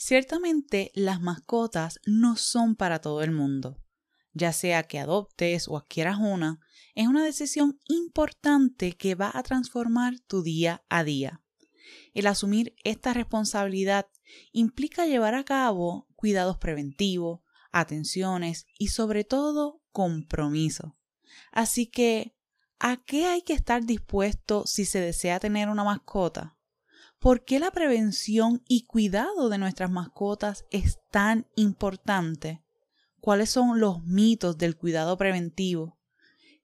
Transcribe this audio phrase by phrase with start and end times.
[0.00, 3.82] Ciertamente las mascotas no son para todo el mundo.
[4.32, 6.60] Ya sea que adoptes o adquieras una,
[6.94, 11.42] es una decisión importante que va a transformar tu día a día.
[12.14, 14.06] El asumir esta responsabilidad
[14.52, 17.40] implica llevar a cabo cuidados preventivos,
[17.72, 20.96] atenciones y sobre todo compromiso.
[21.50, 22.36] Así que,
[22.78, 26.56] ¿a qué hay que estar dispuesto si se desea tener una mascota?
[27.20, 32.62] ¿Por qué la prevención y cuidado de nuestras mascotas es tan importante?
[33.20, 35.98] ¿Cuáles son los mitos del cuidado preventivo?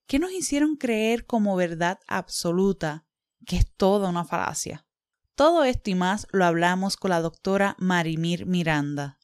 [0.06, 3.04] ¿Qué nos hicieron creer como verdad absoluta
[3.45, 4.86] que es toda una falacia?
[5.34, 9.18] Todo esto y más lo hablamos con la doctora Marimir Miranda.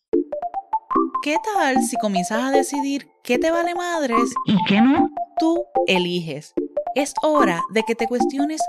[1.23, 5.09] ¿Qué tal si comienzas a decidir qué te vale madres y qué no?
[5.39, 6.55] Tú eliges.
[6.97, 8.61] Es hora de que te cuestiones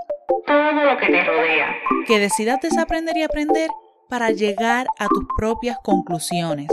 [0.46, 1.76] todo lo que te rodea.
[2.06, 3.70] Que decidas desaprender y aprender
[4.10, 6.68] para llegar a tus propias conclusiones.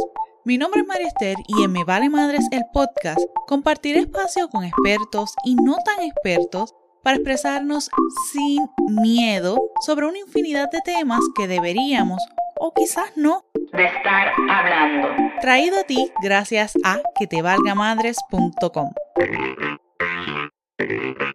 [0.44, 4.64] Mi nombre es María Esther y en Me Vale Madres el podcast compartiré espacio con
[4.64, 7.90] expertos y no tan expertos para expresarnos
[8.32, 8.66] sin
[9.02, 12.26] miedo sobre una infinidad de temas que deberíamos
[12.58, 15.08] o quizás no de estar hablando.
[15.40, 18.92] Traído a ti gracias a quetevalgamadres.com.
[20.76, 21.27] Te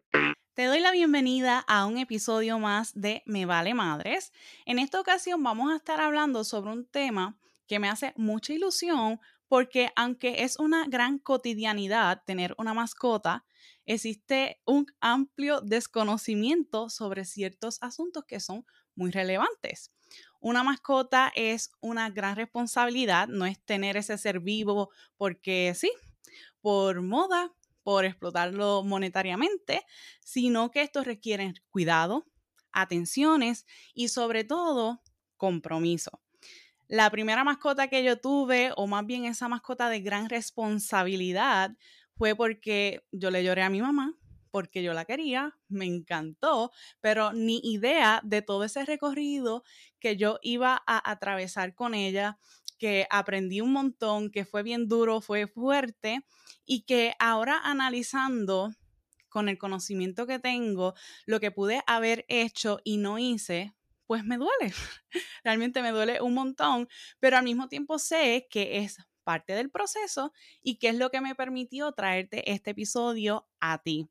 [0.56, 4.32] doy la bienvenida a un episodio más de Me Vale Madres.
[4.66, 7.36] En esta ocasión vamos a estar hablando sobre un tema
[7.68, 13.46] que me hace mucha ilusión porque aunque es una gran cotidianidad tener una mascota,
[13.86, 18.64] existe un amplio desconocimiento sobre ciertos asuntos que son
[18.96, 19.92] muy relevantes.
[20.40, 25.92] Una mascota es una gran responsabilidad, no es tener ese ser vivo porque sí,
[26.62, 27.52] por moda,
[27.84, 29.82] por explotarlo monetariamente,
[30.22, 32.26] sino que esto requiere cuidado,
[32.72, 35.02] atenciones y sobre todo
[35.38, 36.22] compromiso.
[36.88, 41.72] La primera mascota que yo tuve, o más bien esa mascota de gran responsabilidad,
[42.16, 44.16] fue porque yo le lloré a mi mamá,
[44.52, 46.72] porque yo la quería, me encantó,
[47.02, 49.64] pero ni idea de todo ese recorrido
[50.00, 52.38] que yo iba a atravesar con ella,
[52.84, 56.26] que aprendí un montón, que fue bien duro, fue fuerte
[56.66, 58.76] y que ahora analizando
[59.30, 60.94] con el conocimiento que tengo,
[61.26, 63.74] lo que pude haber hecho y no hice,
[64.06, 64.74] pues me duele.
[65.46, 66.90] Realmente me duele un montón,
[67.22, 71.22] pero al mismo tiempo sé que es parte del proceso y que es lo que
[71.22, 74.10] me permitió traerte este episodio a ti.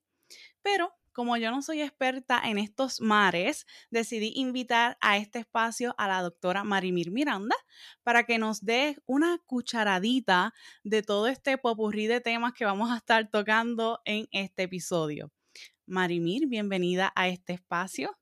[0.62, 6.08] Pero como yo no soy experta en estos mares, decidí invitar a este espacio a
[6.08, 7.56] la doctora Marimir Miranda
[8.02, 10.52] para que nos dé una cucharadita
[10.82, 15.30] de todo este popurrí de temas que vamos a estar tocando en este episodio.
[15.86, 18.16] Marimir, bienvenida a este espacio.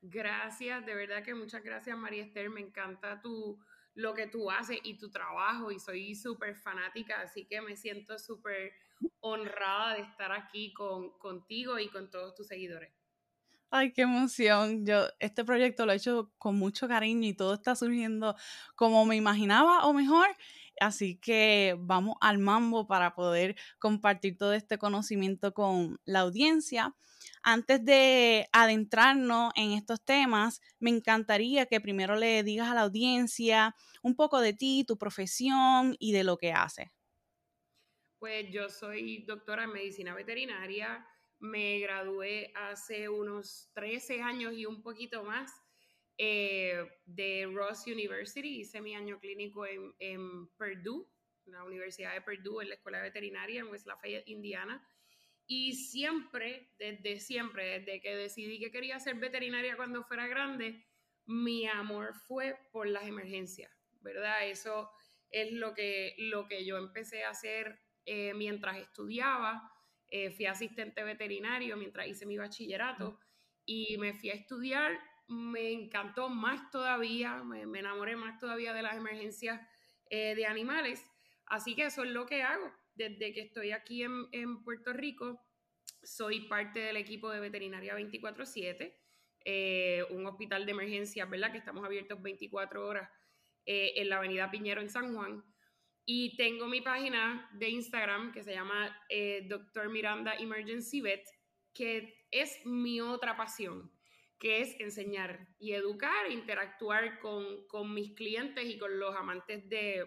[0.00, 3.20] Gracias, de verdad que muchas gracias María Esther, me encanta
[3.94, 8.16] lo que tú haces y tu trabajo y soy súper fanática, así que me siento
[8.18, 8.72] súper
[9.20, 12.92] honrada de estar aquí con, contigo y con todos tus seguidores.
[13.70, 14.86] Ay, qué emoción.
[14.86, 18.34] Yo este proyecto lo he hecho con mucho cariño y todo está surgiendo
[18.76, 20.28] como me imaginaba o mejor.
[20.80, 26.94] Así que vamos al mambo para poder compartir todo este conocimiento con la audiencia.
[27.42, 33.74] Antes de adentrarnos en estos temas, me encantaría que primero le digas a la audiencia
[34.02, 36.88] un poco de ti, tu profesión y de lo que haces.
[38.18, 41.06] Pues yo soy doctora en medicina veterinaria,
[41.38, 45.52] me gradué hace unos 13 años y un poquito más
[46.16, 51.06] eh, de Ross University, hice mi año clínico en, en Purdue,
[51.44, 54.84] la Universidad de Purdue, en la Escuela Veterinaria en West Lafayette, Indiana.
[55.46, 60.84] Y siempre, desde siempre, desde que decidí que quería ser veterinaria cuando fuera grande,
[61.24, 64.48] mi amor fue por las emergencias, ¿verdad?
[64.48, 64.90] Eso
[65.30, 67.78] es lo que, lo que yo empecé a hacer
[68.10, 69.70] eh, mientras estudiaba,
[70.10, 73.20] eh, fui asistente veterinario mientras hice mi bachillerato
[73.66, 78.96] y me fui a estudiar, me encantó más todavía, me, enamoré más todavía de las
[78.96, 79.60] emergencias
[80.08, 81.04] eh, de animales,
[81.44, 82.72] así que eso es lo que hago.
[82.94, 85.46] Desde que estoy aquí en, en Puerto Rico,
[86.02, 88.94] soy parte del equipo de Veterinaria 24/7,
[90.12, 91.52] un hospital de emergencias, ¿verdad?
[91.52, 93.10] Que estamos abiertos 24 horas
[93.66, 95.44] en la Avenida Piñero en San Juan.
[96.10, 99.90] Y tengo mi página de Instagram que se llama eh, Dr.
[99.90, 101.22] Miranda Emergency Vet,
[101.74, 103.92] que es mi otra pasión,
[104.38, 110.02] que es enseñar y educar, interactuar con, con mis clientes y con los amantes de,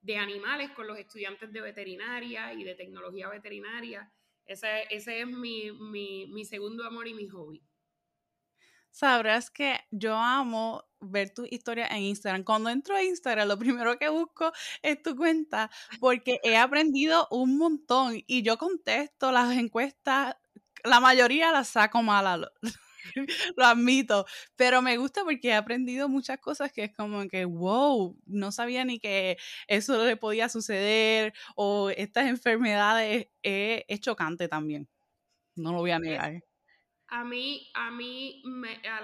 [0.00, 4.12] de, animales, con los estudiantes de veterinaria y de tecnología veterinaria.
[4.46, 7.62] Ese, ese es mi, mi, mi segundo amor y mi hobby.
[8.94, 12.44] Sabrás que yo amo ver tu historia en Instagram.
[12.44, 13.58] Cuando entro a Instagram, lo
[13.88, 14.52] primero que busco
[14.82, 15.70] es tu cuenta
[16.00, 20.36] porque he aprendido un montón y yo contesto las encuestas,
[20.84, 22.48] la mayoría las saco mal,
[23.56, 24.26] lo admito,
[24.56, 28.84] pero me gusta porque he aprendido muchas cosas que es como que, wow, no sabía
[28.84, 29.36] ni que
[29.66, 34.88] eso le podía suceder o estas enfermedades, eh, es chocante también,
[35.56, 36.44] no lo voy a negar
[37.14, 38.42] a mí, a mí,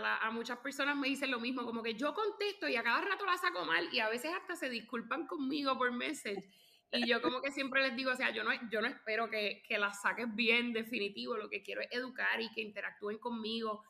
[0.03, 3.25] a, muchas personas me dicen lo mismo, como que yo contesto y a cada rato
[3.25, 6.45] la saco mal y a veces hasta se disculpan conmigo por message.
[6.91, 9.63] Y yo como que siempre les digo, o sea, yo no, yo no espero que,
[9.65, 13.85] que la saques bien, definitivo, lo que quiero es educar y que interactúen conmigo.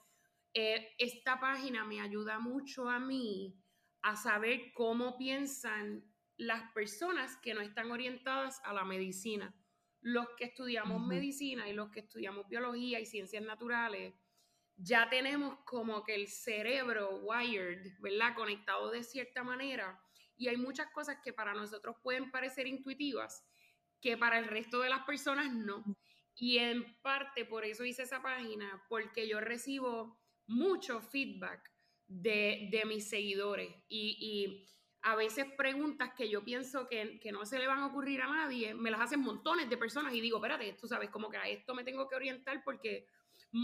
[0.52, 3.58] Eh, esta página me ayuda mucho a mí
[4.02, 6.04] a saber cómo piensan
[6.36, 9.54] las personas que no están orientadas a la medicina
[10.00, 14.14] los que estudiamos medicina y los que estudiamos biología y ciencias naturales,
[14.76, 18.34] ya tenemos como que el cerebro wired, ¿verdad?
[18.34, 20.00] Conectado de cierta manera.
[20.36, 23.46] Y hay muchas cosas que para nosotros pueden parecer intuitivas,
[24.00, 25.84] que para el resto de las personas no.
[26.34, 31.70] Y en parte por eso hice esa página, porque yo recibo mucho feedback
[32.06, 33.68] de, de mis seguidores.
[33.88, 34.66] Y, y
[35.02, 38.28] a veces preguntas que yo pienso que, que, no se le van a ocurrir a
[38.28, 41.48] nadie, me las hacen montones de personas y digo, espérate, tú sabes, como que a
[41.48, 43.06] esto me tengo que orientar porque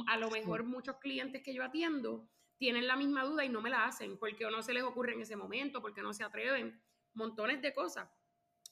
[0.08, 3.70] a lo mejor muchos clientes que yo atiendo tienen la misma duda y no me
[3.70, 6.80] la hacen porque no se les ocurre en ese momento, porque no se atreven,
[7.12, 8.08] montones de cosas.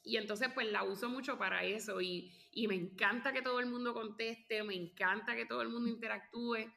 [0.02, 3.66] Y entonces pues la uso mucho para eso y, y me encanta que todo el
[3.66, 6.72] mundo conteste, me encanta que todo el mundo interactúe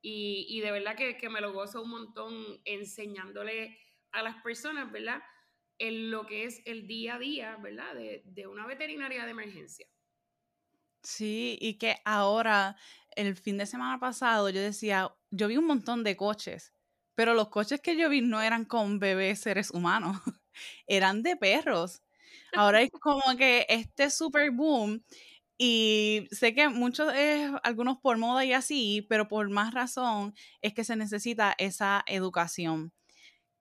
[0.00, 3.78] y, y de verdad que, que me lo gozo un montón enseñándole
[4.12, 5.22] a las personas, ¿verdad?
[5.84, 7.92] En lo que es el día a día, ¿verdad?
[7.96, 9.84] De, una veterinaria de emergencia.
[11.02, 12.76] Sí, y que ahora,
[13.16, 16.72] el fin de semana pasado, yo decía, yo vi un montón de coches,
[17.16, 20.18] pero los coches que yo vi no eran con bebés seres humanos,
[20.86, 22.00] eran de perros.
[22.54, 25.02] Ahora es como que este super boom
[25.58, 30.74] y sé que muchos, es, algunos por moda y así, pero por más razón es
[30.74, 32.92] que se necesita esa educación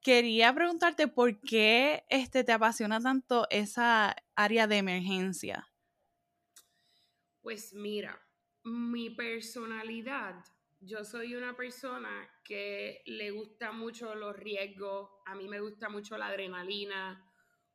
[0.01, 5.67] quería preguntarte por qué este, te apasiona tanto esa área de emergencia.
[7.41, 8.21] Pues mira,
[8.63, 10.35] mi personalidad,
[10.79, 16.17] yo soy una persona que le gusta mucho los riesgos, a mí me gusta mucho
[16.17, 17.27] la adrenalina,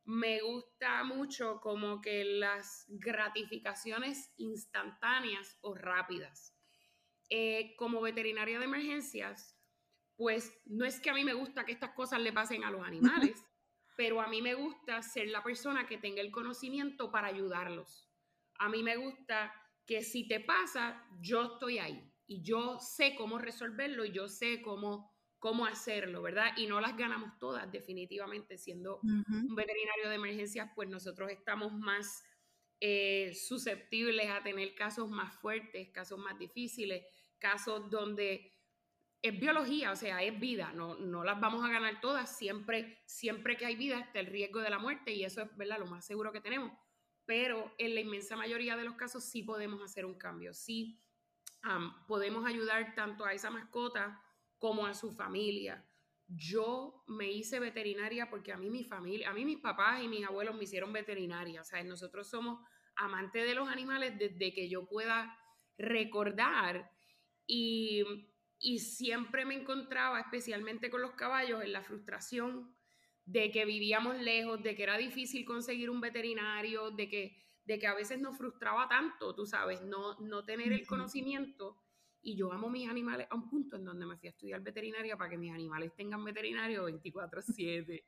[0.05, 6.55] me gusta mucho como que las gratificaciones instantáneas o rápidas.
[7.29, 9.56] Eh, como veterinaria de emergencias,
[10.17, 12.85] pues no es que a mí me gusta que estas cosas le pasen a los
[12.85, 13.45] animales,
[13.97, 18.09] pero a mí me gusta ser la persona que tenga el conocimiento para ayudarlos.
[18.59, 19.53] A mí me gusta
[19.85, 24.61] que si te pasa, yo estoy ahí y yo sé cómo resolverlo y yo sé
[24.61, 26.51] cómo, cómo hacerlo, ¿verdad?
[26.57, 32.23] Y no las ganamos todas, definitivamente, siendo un veterinario de emergencias, pues nosotros estamos más
[32.79, 37.05] eh, susceptibles a tener casos más fuertes, casos más difíciles,
[37.39, 38.56] casos donde
[39.21, 43.57] es biología, o sea, es vida, no, no las vamos a ganar todas, siempre, siempre
[43.57, 45.79] que hay vida está el riesgo de la muerte y eso es ¿verdad?
[45.79, 46.71] lo más seguro que tenemos,
[47.25, 51.01] pero en la inmensa mayoría de los casos sí podemos hacer un cambio, sí
[52.07, 54.21] podemos ayudar tanto a esa mascota
[54.57, 55.85] como a su familia.
[56.27, 60.25] Yo me hice veterinaria porque a mí mi familia, a mí mis papás y mis
[60.25, 62.59] abuelos me hicieron veterinaria, o sea, nosotros somos
[62.95, 65.37] amantes de los animales desde que yo pueda
[65.77, 66.89] recordar
[67.45, 68.03] y
[68.59, 72.75] y siempre me encontraba, especialmente con los caballos, en la frustración
[73.25, 77.87] de que vivíamos lejos, de que era difícil conseguir un veterinario, de que, de que
[77.87, 81.77] a veces nos frustraba tanto, tú sabes, no, no tener el conocimiento.
[82.21, 85.15] Y yo amo mis animales a un punto en donde me fui a estudiar veterinaria
[85.17, 88.03] para que mis animales tengan veterinario 24/7.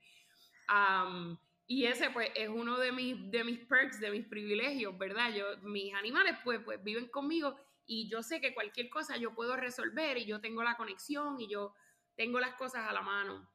[1.68, 5.34] y ese pues es uno de mis, de mis perks, de mis privilegios, ¿verdad?
[5.34, 7.56] Yo, mis animales pues, pues viven conmigo
[7.92, 11.50] y yo sé que cualquier cosa yo puedo resolver y yo tengo la conexión y
[11.50, 11.74] yo
[12.16, 13.50] tengo las cosas a la mano.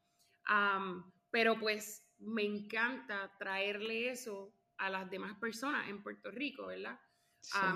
[1.30, 6.98] pero pues me encanta traerle eso a las demás personas en Puerto Rico, ¿verdad?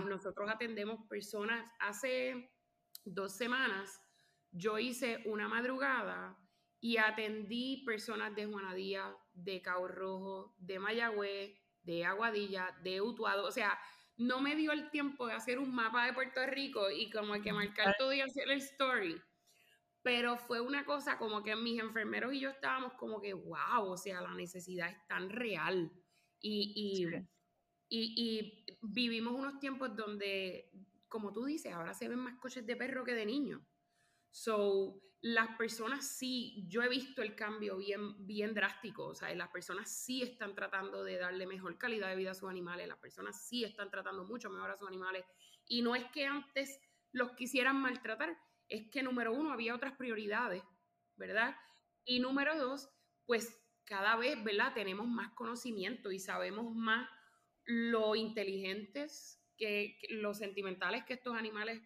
[0.06, 2.50] nosotros atendemos personas, hace
[3.04, 4.00] dos semanas
[4.50, 6.36] yo hice una madrugada
[6.80, 13.52] y atendí personas de Juanadía, de Cabo Rojo, de Mayagüez, de Aguadilla, de Utuado, o
[13.52, 13.78] sea,
[14.18, 17.40] no me dio el tiempo de hacer un mapa de Puerto Rico y como hay
[17.40, 19.20] que marcar todo y hacer el story.
[20.02, 23.96] Pero fue una cosa como que mis enfermeros y yo estábamos como que, wow, o
[23.96, 25.92] sea, la necesidad es tan real.
[26.40, 27.10] Y,
[27.88, 30.70] y, vivimos unos tiempos donde,
[31.08, 33.62] como tú dices, ahora se ven más coches de perro que de niños.
[34.30, 39.48] So, las personas sí, yo he visto el cambio bien, bien drástico, o sea, las
[39.48, 43.46] personas sí están tratando de darle mejor calidad de vida a sus animales, las personas
[43.48, 45.24] sí están tratando mucho mejor a sus animales,
[45.66, 50.62] y no es que antes los quisieran maltratar, es que número uno, había otras prioridades,
[51.16, 51.56] ¿verdad?
[52.04, 52.88] Y número dos,
[53.26, 54.72] pues cada vez, ¿verdad?
[54.74, 57.08] Tenemos más conocimiento y sabemos más
[57.64, 61.82] lo inteligentes que, los sentimentales que estos animales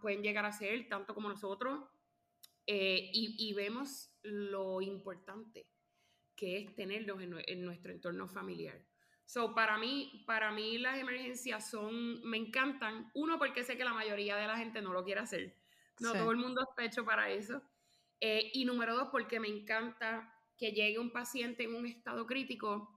[0.00, 1.84] pueden llegar a ser, tanto como nosotros,
[2.66, 5.66] eh, y, vemos lo importante
[6.36, 8.86] que es tenerlos en, nuestro entorno familiar.
[9.26, 13.10] So, para mí, para mí las emergencias son, me encantan.
[13.14, 15.56] Uno, porque sé que la mayoría de la gente no lo quiere hacer.
[16.00, 17.62] No todo el mundo está hecho para eso.
[18.20, 22.88] Eh, y número dos, porque me encanta que llegue un paciente en un estado crítico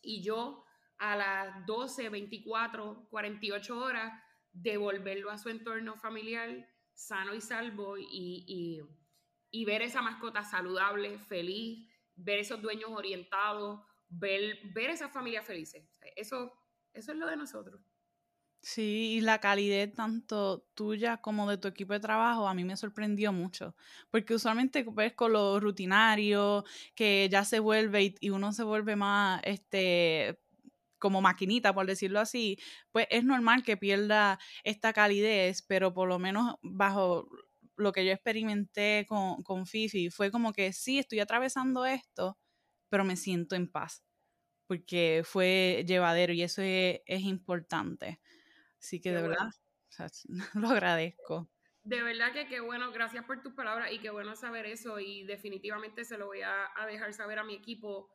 [0.00, 0.64] y yo
[0.98, 4.12] a las 12, 24, 48 horas
[4.52, 8.06] devolverlo a su entorno familiar sano y salvo y,
[8.46, 8.80] y,
[9.64, 15.84] ver esa mascota saludable, feliz, ver esos dueños orientados, ver, ver esas familias felices.
[16.16, 16.52] Eso,
[16.92, 17.80] eso es lo de nosotros.
[18.64, 22.76] Sí, y la calidez tanto tuya como de tu equipo de trabajo a mí me
[22.76, 23.74] sorprendió mucho,
[24.08, 29.40] porque usualmente ves con lo rutinario, que ya se vuelve y, uno se vuelve más,
[29.44, 30.38] este,
[31.00, 32.56] como maquinita, por decirlo así,
[32.92, 37.28] pues es normal que pierda esta calidez, pero por lo menos bajo
[37.76, 42.38] lo que yo experimenté con, con Fifi, fue como que sí, estoy atravesando esto,
[42.88, 44.04] pero me siento en paz,
[44.66, 48.20] porque fue llevadero y eso es, es importante.
[48.78, 49.50] Así que de verdad,
[50.54, 51.48] lo agradezco.
[51.84, 55.24] De verdad que qué bueno, gracias por tus palabras y qué bueno saber eso y
[55.24, 58.12] definitivamente se lo voy a, dejar saber a mi equipo.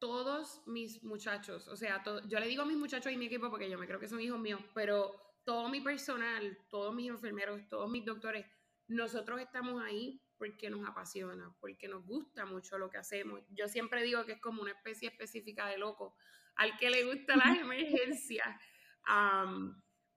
[0.00, 3.70] todos mis muchachos, o sea, yo le digo a mis muchachos y mi equipo porque
[3.70, 7.90] yo me creo que son hijos míos, pero todo mi personal, todos mis enfermeros, todos
[7.90, 8.46] mis doctores,
[8.88, 13.40] nosotros estamos ahí porque nos apasiona, porque nos gusta mucho lo que hacemos.
[13.50, 16.16] Yo siempre digo que es como una especie específica de loco,
[16.56, 18.48] al que le gusta las emergencias.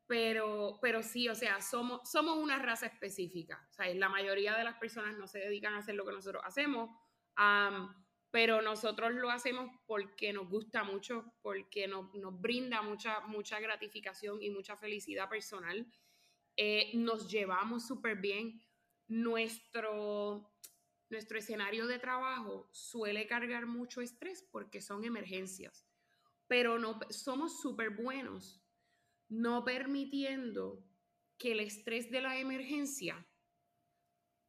[0.08, 3.66] pero, pero sí, o sea, somos, somos una raza específica.
[3.70, 6.44] O sea, la mayoría de las personas no se dedican a hacer lo que nosotros
[6.46, 6.90] hacemos,
[8.36, 14.42] pero nosotros lo hacemos porque nos gusta mucho, porque nos, nos brinda mucha, mucha gratificación
[14.42, 15.88] y mucha felicidad personal.
[16.58, 18.62] Eh, nos llevamos súper bien.
[19.08, 20.52] Nuestro,
[21.10, 25.88] nuestro escenario de trabajo suele cargar mucho estrés porque son emergencias
[26.48, 28.62] pero no, somos súper buenos
[29.30, 30.86] no permitiendo
[31.38, 33.26] que el estrés de la emergencia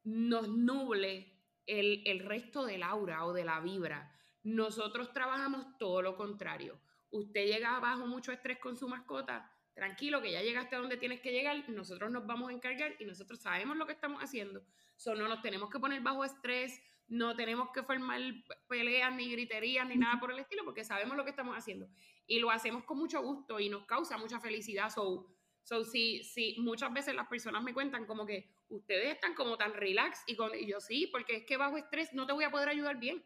[0.03, 1.36] nos nuble
[1.67, 4.13] el, el resto del aura o de la vibra.
[4.43, 6.81] Nosotros trabajamos todo lo contrario.
[7.11, 11.21] Usted llega bajo mucho estrés con su mascota, tranquilo que ya llegaste a donde tienes
[11.21, 14.65] que llegar, nosotros nos vamos a encargar y nosotros sabemos lo que estamos haciendo.
[14.97, 18.21] So, no nos tenemos que poner bajo estrés, no tenemos que formar
[18.69, 21.89] peleas ni griterías ni nada por el estilo porque sabemos lo que estamos haciendo
[22.27, 24.91] y lo hacemos con mucho gusto y nos causa mucha felicidad.
[24.91, 25.27] So,
[25.67, 29.75] so sí, sí, muchas veces las personas me cuentan como que ustedes están como tan
[29.75, 32.69] relax y, con, yo sí, porque es que bajo estrés no te voy a poder
[32.69, 33.25] ayudar bien.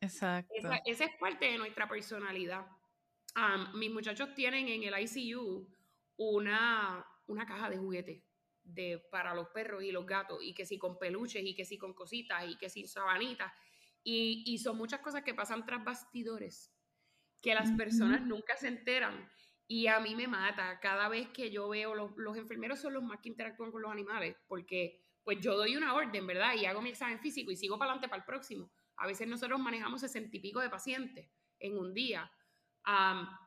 [0.00, 0.54] Exacto.
[0.56, 2.66] Esa, es parte de nuestra personalidad.
[3.74, 5.68] mis muchachos tienen en el ICU
[6.16, 8.22] una, una caja de juguetes
[8.62, 11.76] de, para los perros y los gatos, y que si con peluches, y que si
[11.76, 13.52] con cositas, y que si sabanitas,
[14.02, 16.72] y, y son muchas cosas que pasan tras bastidores,
[17.42, 19.30] que las personas nunca se enteran.
[19.72, 23.04] Y a mí me mata cada vez que yo veo, los, los enfermeros son los
[23.04, 26.56] más que interactúan con los animales, porque pues yo doy una orden, ¿verdad?
[26.56, 28.68] Y hago mi examen físico y sigo para adelante para el próximo.
[28.96, 32.28] A veces nosotros manejamos sesenta y pico de pacientes en un día.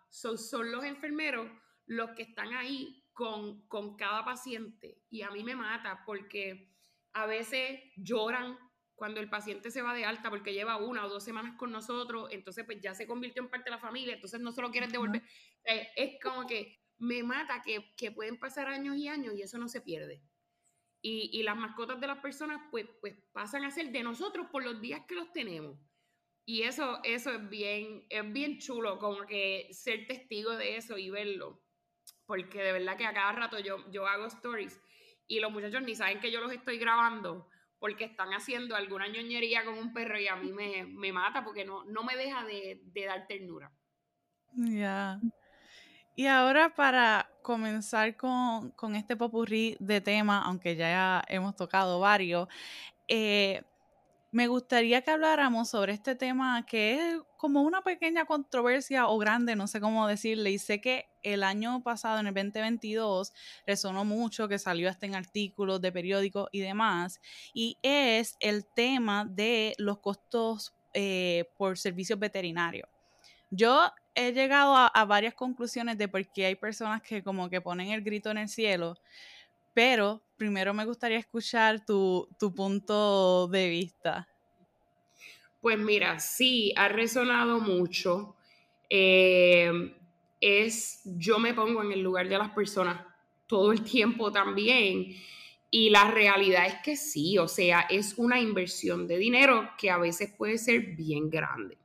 [0.10, 1.52] son los enfermeros
[1.88, 6.74] los que están ahí con, con cada paciente y a mí me mata porque
[7.12, 8.58] a veces lloran
[9.04, 12.30] cuando el paciente se va de alta porque lleva una o dos semanas con nosotros,
[12.32, 14.90] entonces pues ya se convirtió en parte de la familia, entonces no se lo quieren
[14.90, 15.22] devolver.
[15.66, 19.58] Eh, es como que me mata que, que, pueden pasar años y años y eso
[19.58, 20.24] no se pierde.
[21.02, 24.64] Y, y, las mascotas de las personas pues, pues pasan a ser de nosotros por
[24.64, 25.78] los días que los tenemos.
[26.46, 31.10] Y eso, eso es bien, es bien chulo, como que ser testigo de eso y
[31.10, 31.62] verlo
[32.26, 34.80] porque de verdad que a cada rato yo, yo hago stories
[35.28, 37.50] y los muchachos ni saben que yo los estoy grabando
[37.84, 41.66] porque están haciendo alguna ñoñería con un perro y a mí me, me mata porque
[41.66, 43.74] no, no me deja de, de dar ternura.
[44.54, 45.20] Ya.
[46.16, 52.48] Y ahora para comenzar con, con, este popurrí de tema, aunque ya hemos tocado varios,
[53.10, 53.64] eh,
[54.34, 59.56] me gustaría que habláramos sobre este tema que es como una pequeña controversia o grande,
[59.56, 63.32] no sé cómo decirle, y sé que el año pasado, en el 2022,
[63.68, 67.22] resonó mucho, que salió hasta en artículos de periódicos y demás,
[67.54, 72.90] y es el tema de los costos eh, por servicios veterinarios.
[73.52, 77.62] Yo he llegado a, a varias conclusiones de por qué hay personas que como que
[77.62, 78.96] ponen el grito en el cielo,
[79.74, 84.28] pero primero me gustaría escuchar tu, punto de vista.
[85.62, 88.36] Pues mira, sí, ha resonado mucho.
[88.90, 89.96] Eh,
[90.42, 93.02] es, yo me pongo en el lugar de las personas
[93.48, 95.16] todo el tiempo también.
[95.72, 99.98] Y la realidad es que sí, o sea, es una inversión de dinero que a
[99.98, 101.78] veces puede ser bien grande.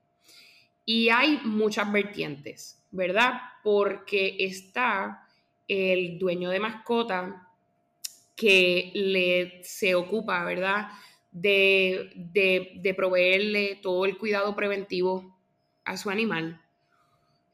[0.84, 3.40] Y hay muchas vertientes, ¿verdad?
[3.62, 5.26] Porque está
[5.68, 7.47] el dueño de mascota
[8.38, 10.90] que le, se ocupa, ¿verdad?
[11.32, 15.36] De, de, proveerle todo el cuidado preventivo
[15.84, 16.62] a su animal.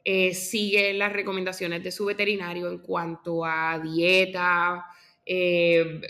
[0.05, 4.85] Eh, sigue las recomendaciones de su veterinario en cuanto a dieta,
[5.25, 6.03] eh,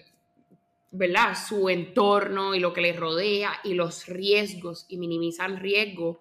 [0.90, 1.36] ¿verdad?
[1.36, 6.16] Su entorno y lo que le rodea y los riesgos y minimizan riesgos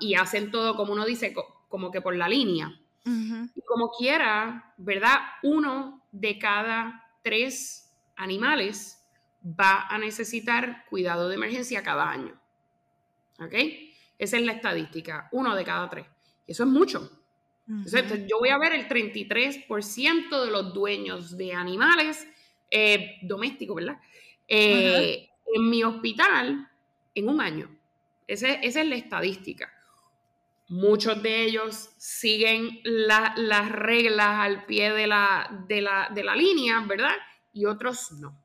[0.00, 1.34] y hacen todo, como uno dice,
[1.68, 2.80] como que por la línea.
[3.04, 5.18] Y como quiera, ¿verdad?
[5.42, 9.04] Uno de cada tres animales
[9.44, 12.40] va a necesitar cuidado de emergencia cada año.
[13.40, 13.52] ¿Ok?
[14.16, 16.06] Esa es la estadística, uno de cada tres.
[16.46, 17.10] Y eso es mucho.
[17.66, 22.28] yo voy a ver el 33% de los dueños de animales
[22.70, 23.98] eh, domésticos, ¿verdad?
[24.46, 26.70] Eh, en mi hospital
[27.12, 27.76] en un año.
[28.28, 29.75] esa es la estadística.
[30.68, 37.14] Muchos de ellos siguen las reglas al pie de la, de la, línea, ¿verdad?
[37.52, 38.36] Y otros no.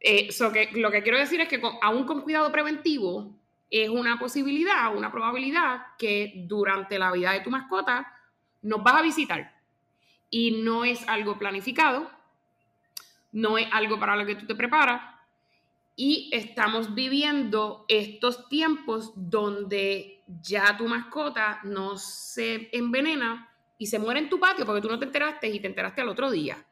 [0.00, 3.34] Eh, que, lo que quiero decir es que aún con cuidado preventivo,
[3.70, 8.06] es una posibilidad, una probabilidad que durante la vida de tu mascota
[8.62, 9.52] nos vas a visitar.
[10.30, 12.10] Y no es algo planificado,
[13.32, 15.02] no es algo para lo que tú te preparas.
[15.96, 24.20] Y estamos viviendo estos tiempos donde ya tu mascota no se envenena y se muere
[24.20, 26.64] en tu patio porque tú no te enteraste y te enteraste al otro día.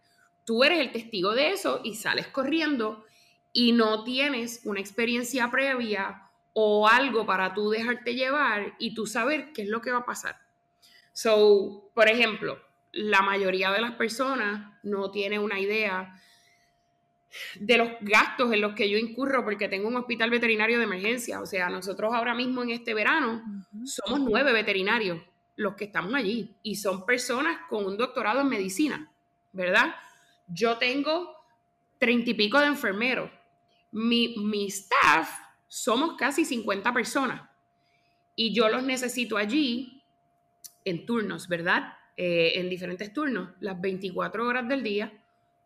[0.45, 3.05] Tú eres el testigo de eso y sales corriendo
[3.53, 9.53] y no tienes una experiencia previa o algo para tú dejarte llevar y tú saber
[9.53, 10.37] qué es lo que va a pasar.
[11.13, 12.59] So, por ejemplo,
[12.93, 16.15] la mayoría de las personas no tiene una idea
[17.59, 21.41] de los gastos en los que yo incurro porque tengo un hospital veterinario de emergencia.
[21.41, 23.43] O sea, nosotros ahora mismo en este verano
[23.85, 25.21] somos nueve veterinarios
[25.57, 29.13] los que estamos allí y son personas con un doctorado en medicina,
[29.53, 29.95] ¿verdad?
[30.49, 31.37] Yo tengo
[31.99, 33.31] treinta y pico de enfermeros.
[33.93, 35.29] Mi, mi staff
[35.69, 37.49] somos casi 50 personas
[38.35, 40.03] y yo los necesito allí
[40.85, 41.95] en turnos, ¿verdad?
[42.17, 45.22] Eh, en diferentes turnos, las 24 horas del día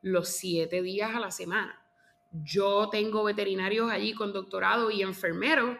[0.06, 1.82] los siete días a la semana.
[2.30, 5.76] Yo tengo veterinarios allí con doctorado y enfermeros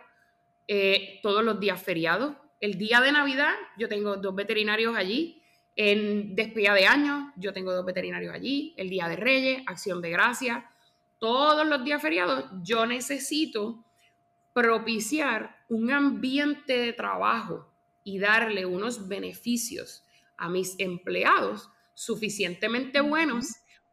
[0.67, 2.35] eh, todos los días feriados.
[2.61, 5.43] El día de Navidad yo tengo dos veterinarios allí.
[5.77, 8.75] En despedida de año yo tengo dos veterinarios allí.
[8.77, 10.71] El día de Reyes, Acción de Gracia.
[11.19, 13.85] Todos los días feriados yo necesito
[14.53, 20.05] propiciar un ambiente de trabajo y darle unos beneficios
[20.37, 23.47] a mis empleados suficientemente buenos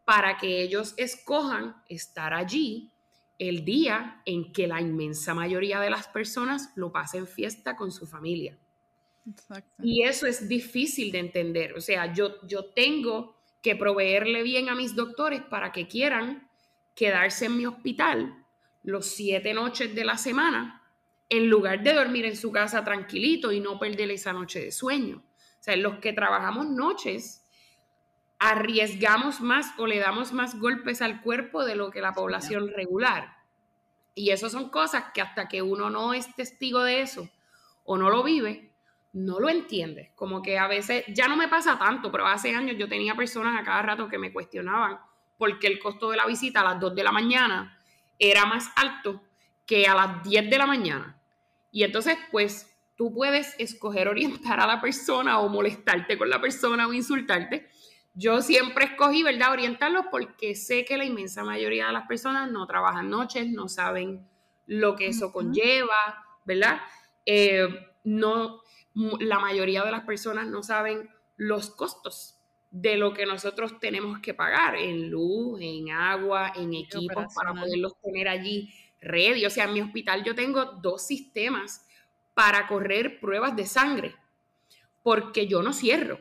[0.05, 2.91] para que ellos escojan estar allí
[3.39, 8.05] el día en que la inmensa mayoría de las personas lo pasen fiesta con su
[8.05, 8.57] familia.
[9.81, 11.73] Y eso es difícil de entender.
[11.73, 16.49] O sea, yo, yo tengo que proveerle bien a mis doctores para que quieran
[16.95, 18.45] quedarse en mi hospital
[18.83, 20.81] los siete noches de la semana
[21.29, 25.17] en lugar de dormir en su casa tranquilito y no perder esa noche de sueño.
[25.17, 27.42] O sea, los que trabajamos noches
[28.39, 33.37] arriesgamos más o le damos más golpes al cuerpo de lo que la población regular.
[34.15, 37.29] Y eso son cosas que hasta que uno no es testigo de eso
[37.83, 38.73] o no lo vive,
[39.13, 40.11] no lo entiende.
[40.15, 43.59] Como que a veces, ya no me pasa tanto, pero hace años yo tenía personas
[43.59, 44.99] a cada rato que me cuestionaban
[45.37, 47.79] porque el costo de la visita a las 2 de la mañana
[48.19, 49.21] era más alto
[49.65, 51.19] que a las 10 de la mañana.
[51.71, 56.87] Y entonces, pues, tú puedes escoger orientar a la persona o molestarte con la persona
[56.87, 57.67] o insultarte
[58.13, 62.67] yo siempre escogí, ¿verdad?, orientarlos porque sé que la inmensa mayoría de las personas no
[62.67, 64.27] trabajan noches, no saben
[64.67, 66.81] lo que eso conlleva, ¿verdad?
[67.25, 67.67] Eh,
[68.03, 68.61] no,
[68.93, 74.33] la mayoría de las personas no saben los costos de lo que nosotros tenemos que
[74.33, 79.45] pagar en luz, en agua, en equipos para poderlos tener allí ready.
[79.45, 81.85] O sea, en mi hospital yo tengo dos sistemas
[82.33, 84.15] para correr pruebas de sangre,
[85.03, 86.19] porque yo no cierro.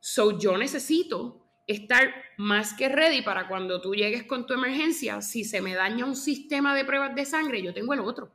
[0.00, 5.44] So yo necesito estar más que ready para cuando tú llegues con tu emergencia, si
[5.44, 8.32] se me daña un sistema de pruebas de sangre, yo tengo el otro,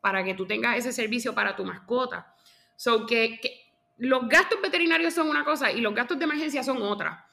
[0.00, 2.34] para que tú tengas ese servicio para tu mascota.
[2.76, 3.40] So que,
[3.98, 7.26] los gastos veterinarios son una cosa y los gastos de emergencia son otra,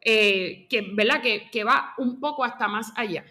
[0.00, 1.22] eh, que, ¿verdad?
[1.22, 3.24] Que, que va un poco hasta más allá.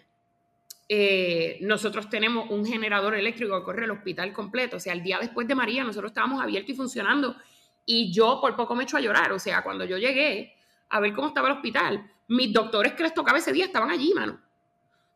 [0.88, 4.76] Eh, nosotros tenemos un generador eléctrico que corre el hospital completo.
[4.76, 7.36] O sea, el día después de María, nosotros estábamos abiertos y funcionando.
[7.86, 9.32] Y yo por poco me echo a llorar.
[9.32, 10.56] O sea, cuando yo llegué
[10.88, 14.12] a ver cómo estaba el hospital, mis doctores que les tocaba ese día estaban allí,
[14.14, 14.40] mano.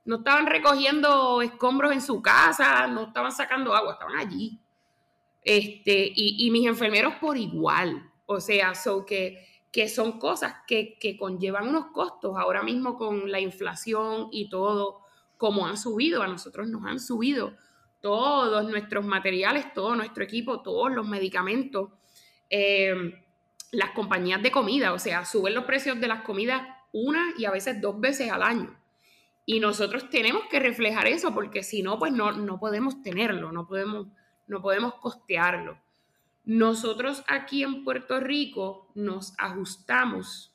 [0.05, 4.61] No estaban recogiendo escombros en su casa, no estaban sacando agua, estaban allí.
[5.43, 8.11] Este, y, mis enfermeros por igual.
[8.27, 13.31] O sea, so que, que son cosas que, que conllevan unos costos ahora mismo con
[13.31, 15.03] la inflación y todo
[15.37, 17.55] como han subido, a nosotros nos han subido
[18.01, 21.91] todos nuestros materiales, todo nuestro equipo, todos los medicamentos,
[22.51, 23.23] eh,
[23.73, 27.51] las compañías de comida, o sea, suben los precios de las comidas una y a
[27.51, 28.75] veces dos veces al año.
[29.45, 33.67] Y nosotros tenemos que reflejar eso porque si no, pues no, no podemos tenerlo, no
[33.67, 34.07] podemos,
[34.47, 35.79] no podemos costearlo.
[36.45, 40.53] Nosotros aquí en Puerto Rico nos ajustamos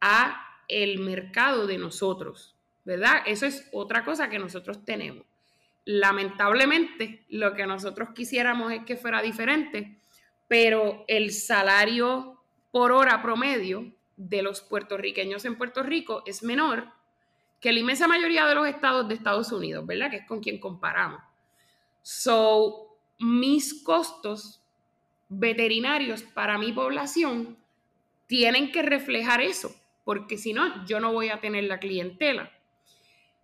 [0.00, 2.52] a el mercado de nosotros.
[2.84, 3.22] ¿verdad?
[3.26, 5.24] Eso es otra cosa que nosotros tenemos.
[5.84, 9.98] Lamentablemente, lo que nosotros quisiéramos es que fuera diferente,
[10.48, 16.88] pero el salario por hora promedio de los puertorriqueños en Puerto Rico es menor
[17.60, 20.10] que la inmensa mayoría de los estados de Estados Unidos, ¿verdad?
[20.10, 21.20] Que es con quien comparamos.
[22.02, 24.60] So, mis costos
[25.28, 27.56] veterinarios para mi población
[28.26, 29.74] tienen que reflejar eso,
[30.04, 32.50] porque si no, yo no voy a tener la clientela.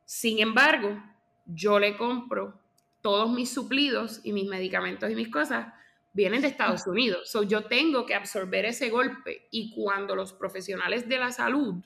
[0.05, 1.01] Sin embargo,
[1.47, 2.59] yo le compro
[3.01, 5.73] todos mis suplidos y mis medicamentos y mis cosas
[6.13, 7.31] vienen de Estados Unidos.
[7.31, 11.77] So, yo tengo que absorber ese golpe y cuando los profesionales de la salud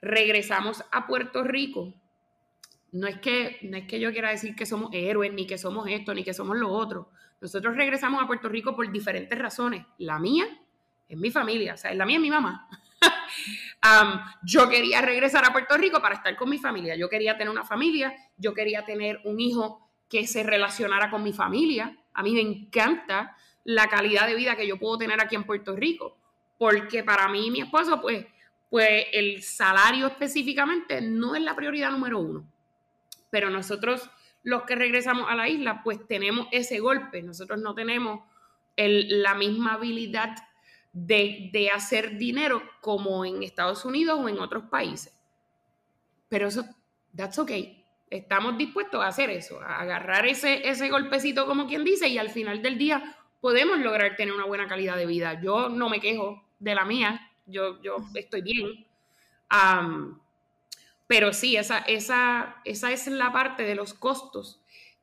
[0.00, 1.94] regresamos a Puerto Rico,
[2.92, 5.88] no es que, no es que yo quiera decir que somos héroes, ni que somos
[5.88, 7.10] esto, ni que somos lo otro.
[7.40, 9.84] Nosotros regresamos a Puerto Rico por diferentes razones.
[9.98, 10.46] La mía
[11.08, 12.68] es mi familia, o sea, la mía es mi mamá.
[14.42, 16.96] yo quería regresar a Puerto Rico para estar con mi familia.
[16.96, 21.32] Yo quería tener una familia, yo quería tener un hijo que se relacionara con mi
[21.32, 21.96] familia.
[22.16, 25.76] A mí me encanta la calidad de vida que yo puedo tener aquí en Puerto
[25.76, 26.16] Rico,
[26.58, 28.26] porque para mí y mi esposo, pues,
[28.70, 32.46] pues el salario específicamente no es la prioridad número uno.
[33.30, 34.08] Pero nosotros,
[34.42, 37.22] los que regresamos a la isla, pues tenemos ese golpe.
[37.22, 38.20] Nosotros no tenemos
[38.76, 40.36] la misma habilidad
[40.92, 45.12] de, hacer dinero como en Estados Unidos o en otros países.
[46.28, 46.64] Pero eso,
[47.14, 47.85] that's okay.
[48.10, 52.30] Estamos dispuestos a hacer eso, a agarrar ese, ese golpecito como quien dice y al
[52.30, 55.40] final del día podemos lograr tener una buena calidad de vida.
[55.40, 58.86] Yo no me quejo de la mía, yo, yo estoy bien.
[61.06, 64.60] pero sí, esa, esa, esa es la parte de los costos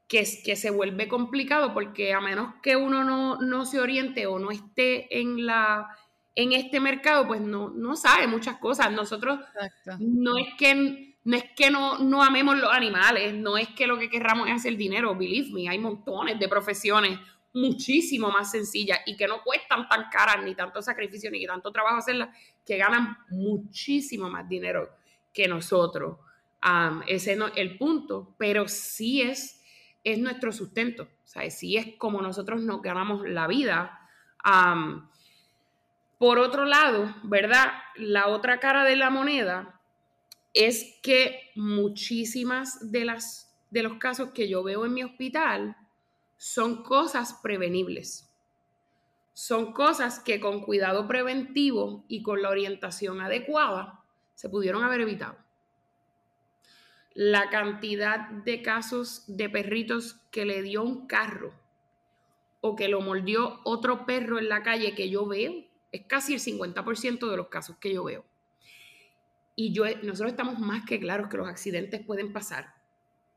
[0.07, 3.03] que, que se vuelve complicado porque a menos que uno
[3.39, 5.97] no, se oriente o no esté en, la,
[6.35, 8.91] en este mercado, pues no, no sabe muchas cosas.
[8.91, 9.39] Nosotros
[9.99, 13.97] no es que, no, es que no, no amemos los animales, no es que lo
[13.97, 17.19] que querramos es hacer dinero, believe me, hay montones de profesiones
[17.53, 21.97] muchísimo más sencillas y que no cuestan tan caras, ni tanto sacrificio, ni tanto trabajo
[21.97, 22.29] hacerlas,
[22.65, 24.89] que ganan muchísimo más dinero
[25.31, 26.17] que nosotros.
[27.07, 29.63] ese no es el punto, pero sí es
[30.03, 31.03] es nuestro sustento.
[31.03, 33.99] O sea, si es como nosotros nos ganamos la vida.
[36.17, 37.73] por otro lado, ¿verdad?
[37.95, 39.81] La otra cara de la moneda
[40.53, 45.75] es que muchísimas de, las, de los casos que yo veo en mi hospital
[46.37, 48.29] son cosas prevenibles.
[49.33, 54.03] Son cosas que con cuidado preventivo y con la orientación adecuada
[54.35, 55.43] se pudieron haber evitado
[57.13, 61.53] la cantidad de casos de perritos que le dio un carro
[62.61, 65.53] o que lo mordió otro perro en la calle que yo veo,
[65.91, 68.25] es casi el 50% de los casos que yo veo.
[69.55, 72.73] Y yo, nosotros estamos más que claros que los accidentes pueden pasar,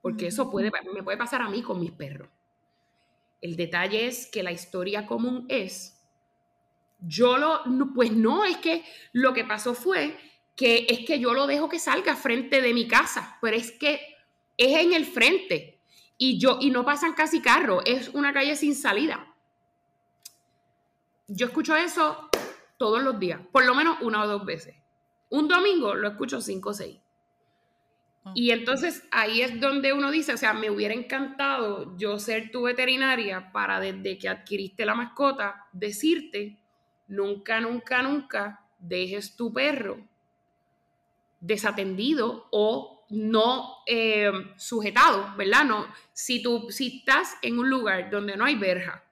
[0.00, 2.29] porque eso puede, me puede pasar a mí con mis perros.
[3.40, 6.02] El detalle es que la historia común es,
[7.00, 7.62] yo lo,
[7.94, 10.16] pues no, es que lo que pasó fue
[10.57, 14.00] que es que yo lo dejo que salga frente de mi casa, pero es que
[14.57, 15.79] es en el frente
[16.16, 19.35] y yo y no pasan casi carros, es una calle sin salida.
[21.29, 22.31] Yo escucho eso
[22.79, 24.74] todos los días, por lo menos una o dos veces.
[25.30, 26.98] Un domingo lo escucho cinco o seis.
[28.24, 28.32] Oh.
[28.34, 32.62] Y entonces ahí es donde uno dice, o sea, me hubiera encantado yo ser tu
[32.62, 36.58] veterinaria para desde que adquiriste la mascota decirte,
[37.08, 39.98] nunca, nunca, nunca dejes tu perro
[41.40, 45.64] desatendido o no eh, sujetado, ¿verdad?
[45.64, 49.04] No, si tú si estás en un lugar donde no hay verja,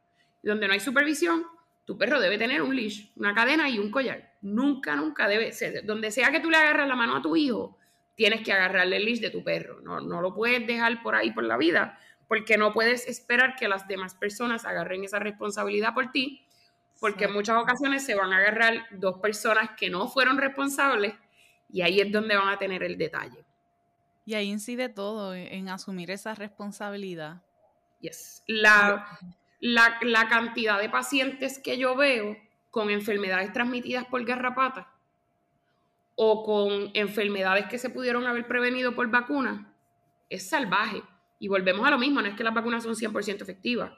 [0.43, 1.45] donde no hay supervisión,
[1.85, 4.33] tu perro debe tener un leash, una cadena y un collar.
[4.41, 5.85] Nunca, nunca debe ser.
[5.85, 7.79] Donde sea que tú le agarras la mano a tu hijo,
[8.15, 9.81] tienes que agarrarle el leash de tu perro.
[9.81, 13.69] No, no lo puedes dejar por ahí por la vida, porque no puedes esperar que
[13.69, 16.47] las demás personas agarren esa responsabilidad por ti,
[17.01, 21.15] porque en muchas ocasiones se van a agarrar dos personas que no fueron responsables
[21.69, 23.45] y ahí es donde van a tener el detalle.
[24.25, 27.43] Y ahí incide todo en, en asumir esa responsabilidad.
[28.01, 28.43] Yes.
[28.47, 29.19] La,
[29.65, 32.37] la, cantidad de pacientes que yo veo
[32.71, 34.93] con enfermedades transmitidas por garrapata
[36.17, 39.67] o con enfermedades que se pudieron haber prevenido por vacunas
[40.29, 41.03] es salvaje.
[41.39, 43.91] Y volvemos a lo mismo, no es que las vacunas son 100% efectivas.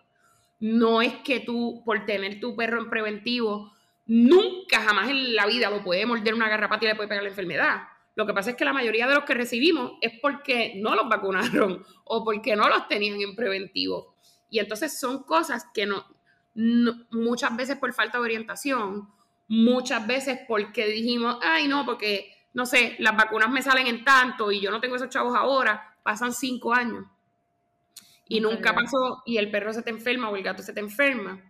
[0.60, 3.72] No es que tú, por tener tu perro en preventivo,
[4.06, 7.30] nunca jamás en la vida lo puede morder una garrapata y le puede pegar la
[7.30, 7.82] enfermedad.
[8.14, 11.08] Lo que pasa es que la mayoría de los que recibimos es porque no los
[11.08, 14.15] vacunaron o porque no los tenían en preventivo.
[14.50, 16.06] Y entonces son cosas que no,
[16.54, 19.08] no muchas veces por falta de orientación,
[19.48, 24.50] muchas veces porque dijimos, ay no, porque no sé, las vacunas me salen en tanto
[24.50, 27.04] y yo no tengo esos chavos ahora, pasan cinco años
[28.28, 31.40] y nunca pasó y el perro se te enferma o el gato se te enferma.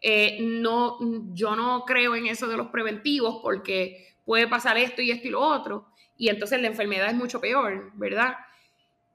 [0.00, 0.98] Eh, no,
[1.32, 5.30] yo no creo en eso de los preventivos porque puede pasar esto y esto y
[5.30, 8.36] lo otro y entonces la enfermedad es mucho peor, ¿verdad?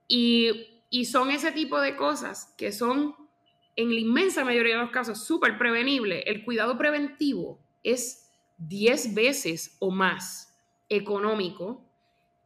[0.07, 3.15] Y, y son ese tipo de cosas que son
[3.75, 6.23] en la inmensa mayoría de los casos súper prevenibles.
[6.25, 10.57] El cuidado preventivo es 10 veces o más
[10.89, 11.85] económico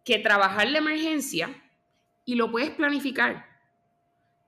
[0.03, 1.63] que trabajar la emergencia
[2.25, 3.47] y lo puedes planificar.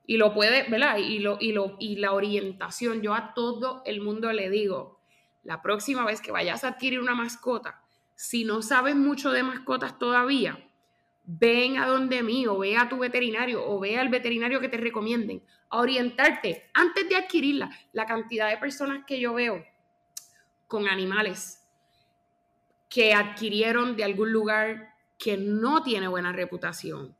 [0.06, 0.98] Y lo puedes, ¿verdad?
[0.98, 5.00] Y, lo, y, lo, y la orientación, yo a todo el mundo le digo,
[5.42, 7.82] la próxima vez que vayas a adquirir una mascota,
[8.14, 10.65] si no sabes mucho de mascotas todavía,
[11.26, 14.76] ven a donde mí o ve a tu veterinario o ve al veterinario que te
[14.76, 17.70] recomienden a orientarte antes de adquirirla.
[17.92, 19.64] La cantidad de personas que yo veo
[20.68, 21.62] con animales
[22.88, 27.16] que adquirieron de algún lugar que no tiene buena reputación,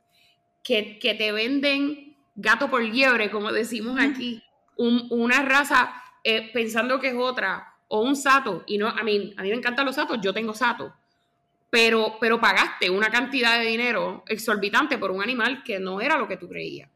[0.63, 4.43] que, que te venden gato por liebre, como decimos aquí,
[4.77, 9.33] un, una raza eh, pensando que es otra, o un sato, y no, a mí,
[9.37, 10.93] a mí me encantan los satos, yo tengo sato,
[11.69, 16.27] pero, pero pagaste una cantidad de dinero exorbitante por un animal que no era lo
[16.27, 16.89] que tú creías.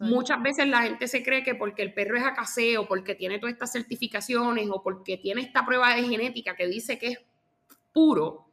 [0.00, 3.52] Muchas veces la gente se cree que porque el perro es acaseo, porque tiene todas
[3.52, 7.18] estas certificaciones o porque tiene esta prueba de genética que dice que es
[7.92, 8.46] puro,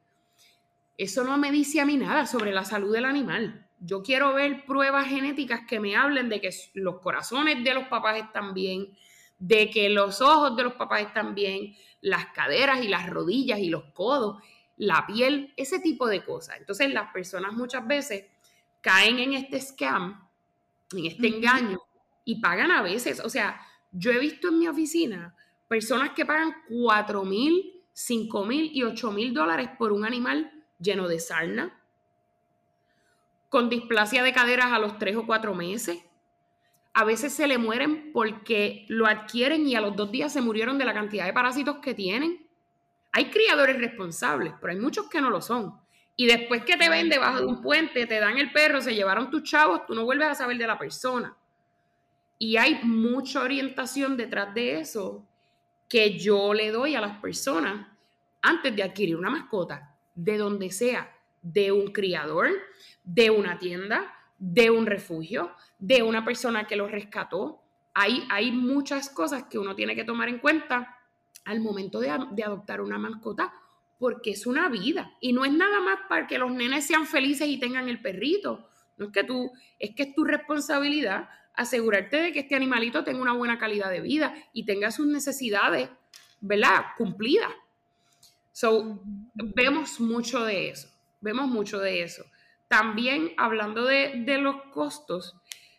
[0.98, 3.68] eso no me dice a mí nada sobre la salud del animal.
[3.80, 8.18] Yo quiero ver pruebas genéticas que me hablen de que los corazones de los papás
[8.18, 8.98] están bien,
[9.38, 13.70] de que los ojos de los papás están bien, las caderas y las rodillas y
[13.70, 14.44] los codos,
[14.80, 16.58] la piel, ese tipo de cosas.
[16.58, 18.26] Entonces las personas muchas veces
[18.82, 20.28] caen en este scam,
[20.94, 21.82] en este engaño
[22.24, 23.20] y pagan a veces.
[23.20, 23.60] O sea,
[23.92, 25.36] yo he visto en mi oficina
[25.68, 31.10] personas que pagan 4 mil, 5 mil y 8 mil dólares por un animal lleno
[31.10, 31.78] de sarna,
[33.50, 36.00] con displasia de caderas a los 3 o 4 meses.
[36.94, 40.78] A veces se le mueren porque lo adquieren y a los dos días se murieron
[40.78, 42.49] de la cantidad de parásitos que tienen.
[43.12, 45.80] Hay criadores responsables, pero hay muchos que no lo son.
[46.16, 49.30] Y después que te ven debajo de un puente, te dan el perro, se llevaron
[49.30, 51.36] tus chavos, tú no vuelves a saber de la persona.
[52.38, 55.26] Y hay mucha orientación detrás de eso
[55.88, 57.88] que yo le doy a las personas
[58.42, 61.10] antes de adquirir una mascota, de donde sea,
[61.42, 62.50] de un criador,
[63.04, 67.62] de una tienda, de un refugio, de una persona que lo rescató.
[67.94, 70.99] Hay, hay muchas cosas que uno tiene que tomar en cuenta
[71.50, 73.54] al momento de, de adoptar una mascota
[73.98, 77.48] porque es una vida y no es nada más para que los nenes sean felices
[77.48, 78.70] y tengan el perrito.
[78.98, 83.22] No es que tú, es que es tu responsabilidad asegurarte de que este animalito tenga
[83.22, 85.90] una buena calidad de vida y tenga sus necesidades,
[86.40, 86.86] ¿verdad?
[86.98, 87.52] Cumplidas.
[88.52, 89.02] So,
[89.34, 92.24] vemos mucho de eso, vemos mucho de eso.
[92.68, 95.36] También hablando de, de los costos,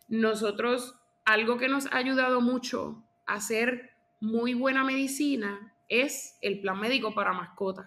[0.09, 3.90] nosotros, algo que nos ha ayudado mucho a hacer
[4.21, 7.87] muy buena medicina es el plan médico para mascotas.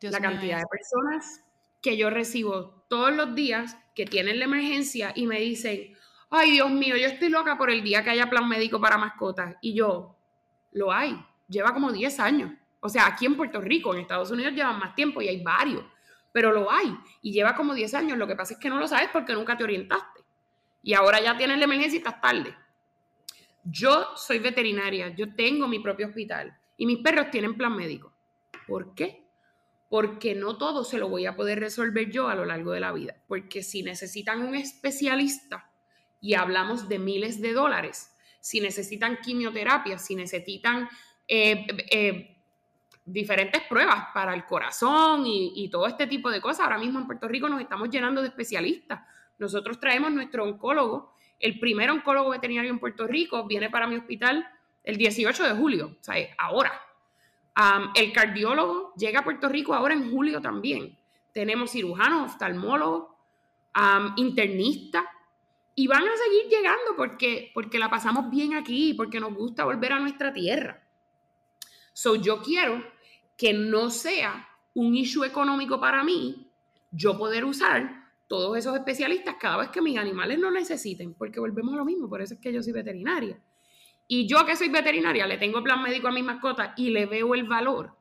[0.00, 1.44] la cantidad de personas
[1.80, 5.96] que yo recibo todos los días que tienen la emergencia y me dicen,
[6.30, 9.56] ay Dios mío, yo estoy loca por el día que haya plan médico para mascotas.
[9.60, 10.16] Y yo,
[10.72, 12.52] lo hay, lleva como 10 años.
[12.80, 15.84] O sea, aquí en Puerto Rico, en Estados Unidos llevan más tiempo y hay varios.
[16.30, 18.18] pero lo hay y lleva como 10 años.
[18.18, 20.20] Lo que pasa es que no lo sabes porque nunca te orientaste.
[20.82, 22.54] Y ahora ya tienes la emergencia y estás tarde.
[23.70, 28.14] Yo soy veterinaria, yo tengo mi propio hospital y mis perros tienen plan médico.
[28.66, 29.26] ¿Por qué?
[29.90, 32.92] Porque no todo se lo voy a poder resolver yo a lo largo de la
[32.92, 33.16] vida.
[33.26, 35.70] Porque si necesitan un especialista
[36.18, 40.88] y hablamos de miles de dólares, si necesitan quimioterapia, si necesitan
[41.26, 42.42] eh, eh,
[43.04, 46.60] diferentes pruebas para el corazón y, y, todo este tipo de cosas.
[46.60, 49.02] Ahora mismo en Puerto Rico nos estamos llenando de especialistas.
[49.38, 54.46] Nosotros traemos nuestro oncólogo, el primer oncólogo veterinario en Puerto Rico, viene para mi hospital
[54.84, 56.72] el 18 de julio, o sea, ahora.
[57.94, 60.96] el cardiólogo llega a Puerto Rico ahora en julio también.
[61.32, 63.08] Tenemos cirujanos, oftalmólogos,
[64.16, 65.04] internistas,
[65.74, 69.92] y van a seguir llegando porque, porque la pasamos bien aquí, porque nos gusta volver
[69.92, 70.82] a nuestra tierra.
[71.92, 72.84] So, yo quiero
[73.36, 76.50] que no sea un issue económico para mí
[76.90, 77.97] yo poder usar
[78.28, 82.08] todos esos especialistas cada vez que mis animales no necesiten, porque volvemos a lo mismo,
[82.08, 83.40] por eso es que yo soy veterinaria.
[84.06, 87.34] Y yo que soy veterinaria, le tengo plan médico a mis mascotas y le veo
[87.34, 87.96] el valor.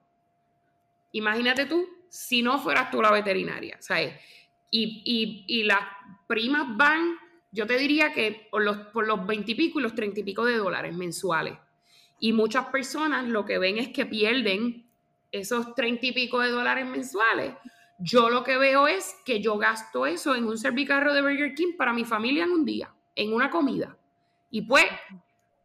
[1.13, 4.13] Imagínate tú, si no fueras tú la veterinaria, ¿sabes?
[4.69, 5.81] Y, y, y las
[6.27, 7.15] primas van,
[7.51, 10.23] yo te diría que por los, por los 20 y pico y los 30 y
[10.23, 11.57] pico de dólares mensuales.
[12.19, 14.85] Y muchas personas lo que ven es que pierden
[15.31, 17.53] esos 30 y pico de dólares mensuales
[17.99, 21.75] yo lo que veo es que yo gasto eso en un servicarro de Burger King
[21.77, 23.97] para mi familia en un día, en una comida.
[24.49, 24.85] Y pues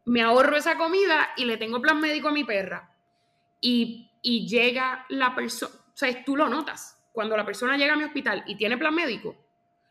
[0.04, 2.94] me ahorro esa comida y le tengo plan médico a mi perra.
[3.60, 6.98] Y, llega la persona, o sea, tú lo notas.
[7.12, 9.36] Cuando la persona llega a mi hospital y tiene plan médico,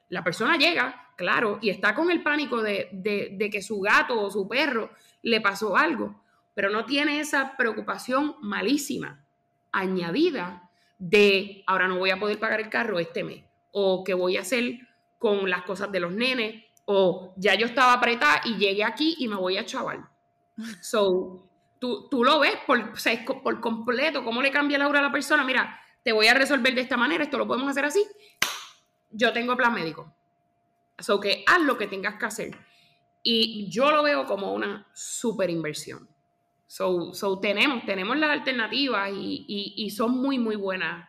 [0.09, 4.31] la persona llega, claro, y está con el pánico de, de que su gato o
[4.31, 6.23] su perro le pasó algo,
[6.53, 9.23] pero no tiene esa preocupación malísima
[9.71, 10.70] añadida
[11.01, 14.41] de ahora no voy a poder pagar el carro este mes, o qué voy a
[14.41, 14.87] hacer
[15.17, 19.27] con las cosas de los nenes, o ya yo estaba apretada y llegué aquí y
[19.27, 20.07] me voy a chaval.
[20.81, 22.93] So, tú, tú lo ves por,
[23.41, 25.43] por completo, cómo le cambia la hora a la persona.
[25.43, 28.05] Mira, te voy a resolver de esta manera, esto lo podemos hacer así.
[29.09, 30.13] Yo tengo plan médico.
[30.99, 32.57] So que haz lo que tengas que hacer.
[33.23, 36.10] Y yo lo veo como una super inversión.
[36.71, 41.05] So, so tenemos, tenemos las alternativas y, son muy, muy buenas.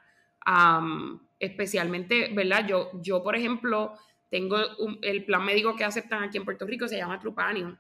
[1.39, 2.67] especialmente, ¿verdad?
[2.67, 3.93] Yo, yo, por ejemplo,
[4.29, 4.57] tengo
[5.03, 7.79] el plan médico que aceptan aquí en Puerto Rico, se llama Trupanion.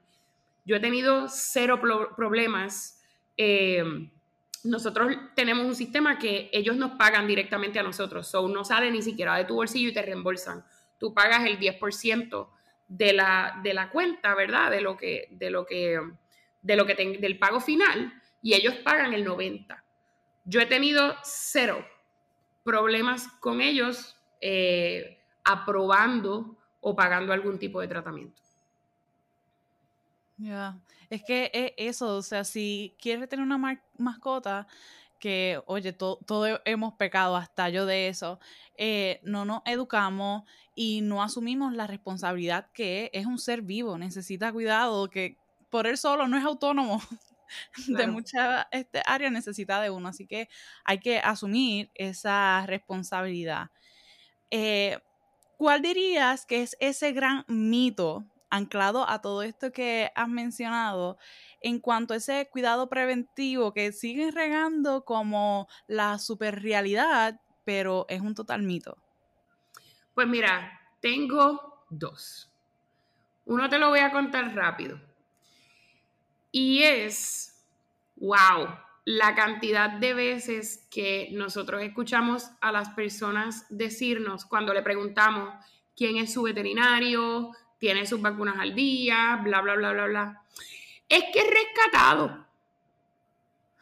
[0.65, 3.03] Yo he tenido cero problemas.
[3.37, 4.09] Em,
[4.63, 8.29] nosotros tenemos un sistema que ellos nos pagan directamente a nosotros.
[8.29, 10.65] So, no sale ni siquiera de tu bolsillo y te reembolsan.
[11.01, 12.49] Tú pagas el 10%
[12.87, 14.71] de la, de la cuenta, ¿verdad?
[14.71, 15.99] De lo que, de lo que
[16.63, 19.85] de lo que del pago final y ellos pagan el 90.
[20.45, 21.85] Yo he tenido cero
[22.65, 28.41] problemas con ellos eh, aprobando o pagando algún tipo de tratamiento.
[30.39, 30.77] Ya,
[31.09, 34.67] es que es eso, o sea, si quieres tener una mascota,
[35.23, 38.41] que, oye, todos hemos pecado, hasta yo de eso,
[38.77, 40.43] eh, no nos educamos
[40.75, 45.39] y no asumimos la responsabilidad que es un ser vivo, necesita cuidado, que,
[45.73, 47.03] por él solo no es autónomo.
[47.89, 50.49] De muchas este, áreas necesita de uno, así que
[50.85, 53.71] hay que asumir esa responsabilidad.
[54.51, 54.99] Eh,
[55.59, 61.19] ¿Cuál dirías que es ese gran mito anclado a todo esto que has mencionado
[61.61, 68.35] en cuanto a ese cuidado preventivo que siguen regando como la superrealidad, pero es un
[68.35, 68.97] total mito?
[70.15, 72.51] Pues mira, tengo dos.
[73.45, 75.12] Uno te lo voy a contar rápido.
[76.53, 77.67] Y es,
[78.17, 78.69] wow,
[79.05, 85.53] la cantidad de veces que nosotros escuchamos a las personas decirnos cuando le preguntamos
[85.97, 90.43] quién es su veterinario, tiene sus vacunas al día, bla, bla, bla, bla, bla.
[91.09, 92.47] Es que es rescatado.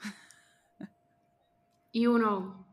[1.93, 2.67] Y uno,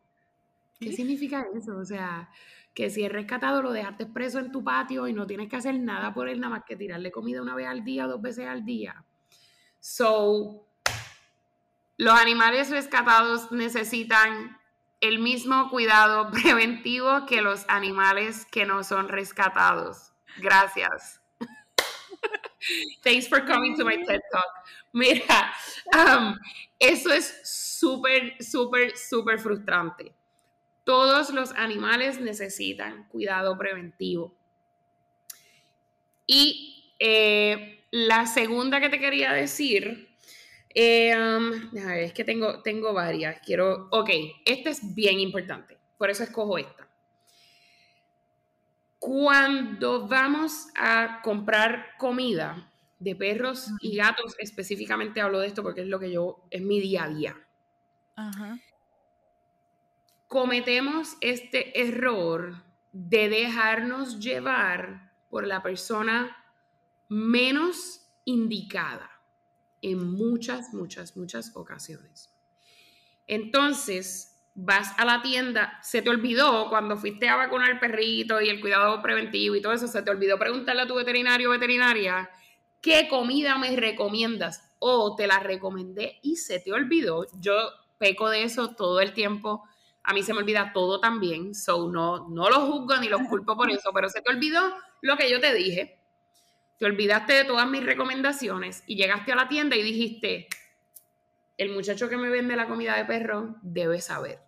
[0.80, 1.76] ¿qué significa eso?
[1.76, 2.30] O sea,
[2.76, 5.80] que si es rescatado lo dejaste preso en tu patio y no tienes que hacer
[5.80, 8.64] nada por él, nada más que tirarle comida una vez al día, dos veces al
[8.64, 9.04] día.
[9.90, 10.68] So,
[11.96, 14.60] los animales rescatados necesitan
[15.00, 20.12] el mismo cuidado preventivo que los animales que no son rescatados.
[20.40, 21.22] Gracias.
[23.02, 24.44] Thanks for coming to my TED Talk.
[24.92, 25.54] Mira,
[25.94, 26.38] um,
[26.80, 30.14] eso es súper, súper, súper frustrante.
[30.84, 34.36] Todos los animales necesitan cuidado preventivo.
[36.26, 40.10] Y eh, la segunda que te quería decir,
[40.74, 43.40] eh, um, es que tengo, tengo varias.
[43.44, 44.10] Quiero, ok,
[44.46, 46.88] esta es bien importante, por eso escojo esta.
[49.00, 55.88] Cuando vamos a comprar comida de perros y gatos, específicamente hablo de esto porque es
[55.88, 57.36] lo que yo, es mi día a día.
[58.16, 58.60] Ajá.
[60.28, 66.36] Cometemos este error de dejarnos llevar por la persona
[67.10, 69.10] menos indicada
[69.82, 72.34] en muchas, muchas, muchas ocasiones.
[73.28, 78.50] Entonces, vas a la tienda, se te olvidó cuando fuiste a vacunar el perrito y
[78.50, 82.30] el cuidado preventivo y todo eso, se te olvidó preguntarle a tu veterinario o veterinaria
[82.82, 87.28] qué comida me recomiendas o te la recomendé y se te olvidó.
[87.40, 87.54] Yo
[88.00, 89.64] peco de eso todo el tiempo.
[90.04, 93.56] A mí se me olvida todo también, so no, no lo juzgo ni lo culpo
[93.56, 95.97] por eso, pero se te olvidó lo que yo te dije.
[96.78, 100.48] Te olvidaste de todas mis recomendaciones y llegaste a la tienda y dijiste,
[101.58, 104.40] el muchacho que me vende la comida de perro debe saber.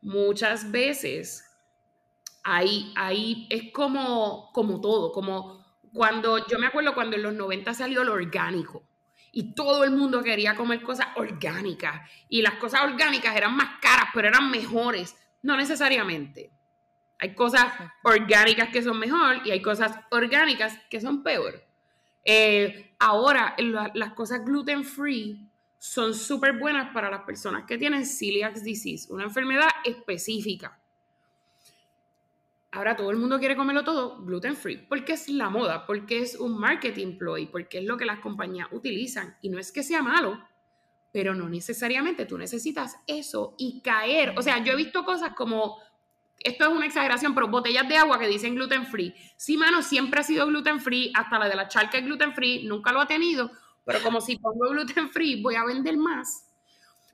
[0.00, 1.44] Muchas veces
[2.42, 5.58] ahí, ahí es como, como todo, como
[5.92, 8.88] cuando yo me acuerdo cuando en los 90 salió lo orgánico
[9.32, 14.06] y todo el mundo quería comer cosas orgánicas y las cosas orgánicas eran más caras,
[14.14, 15.16] pero eran mejores.
[15.42, 16.50] No necesariamente.
[17.18, 17.72] Hay cosas
[18.04, 21.64] orgánicas que son mejor y hay cosas orgánicas que son peor.
[22.24, 23.56] Eh, ahora,
[23.94, 25.48] las cosas gluten free
[25.78, 30.78] son súper buenas para las personas que tienen celiac disease, una enfermedad específica.
[32.70, 36.36] Ahora todo el mundo quiere comerlo todo gluten free, porque es la moda, porque es
[36.36, 39.36] un marketing ploy, porque es lo que las compañías utilizan.
[39.40, 40.38] Y no es que sea malo,
[41.10, 44.34] pero no necesariamente tú necesitas eso y caer.
[44.36, 45.78] O sea, yo he visto cosas como,
[46.40, 49.14] esto es una exageración, pero botellas de agua que dicen gluten free.
[49.36, 52.64] Sí, mano, siempre ha sido gluten free, hasta la de la charca es gluten free,
[52.64, 53.50] nunca lo ha tenido,
[53.84, 56.48] pero como si pongo gluten free voy a vender más,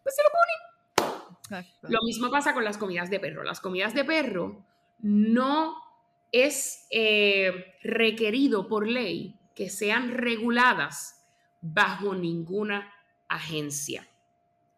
[0.02, 0.64] pues se lo ponen.
[1.82, 3.44] Lo mismo pasa con las comidas de perro.
[3.44, 4.64] Las comidas de perro
[5.00, 5.76] no
[6.32, 11.24] es eh, requerido por ley que sean reguladas
[11.60, 12.92] bajo ninguna
[13.28, 14.08] agencia.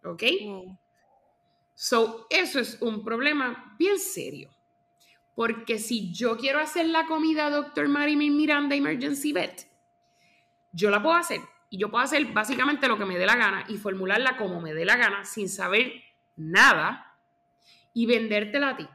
[0.05, 0.23] ¿Ok?
[1.79, 4.51] So, eso es un problema bien serio.
[5.35, 7.87] Porque si yo quiero hacer la comida Dr.
[7.87, 9.69] Marimir Miranda Emergency Vet,
[10.73, 13.67] yo la puedo hacer y yo puedo hacer básicamente lo que me dé la gana
[13.69, 15.93] y formularla como me dé la gana sin saber
[16.35, 17.19] nada
[17.93, 18.89] y vendértela a ti.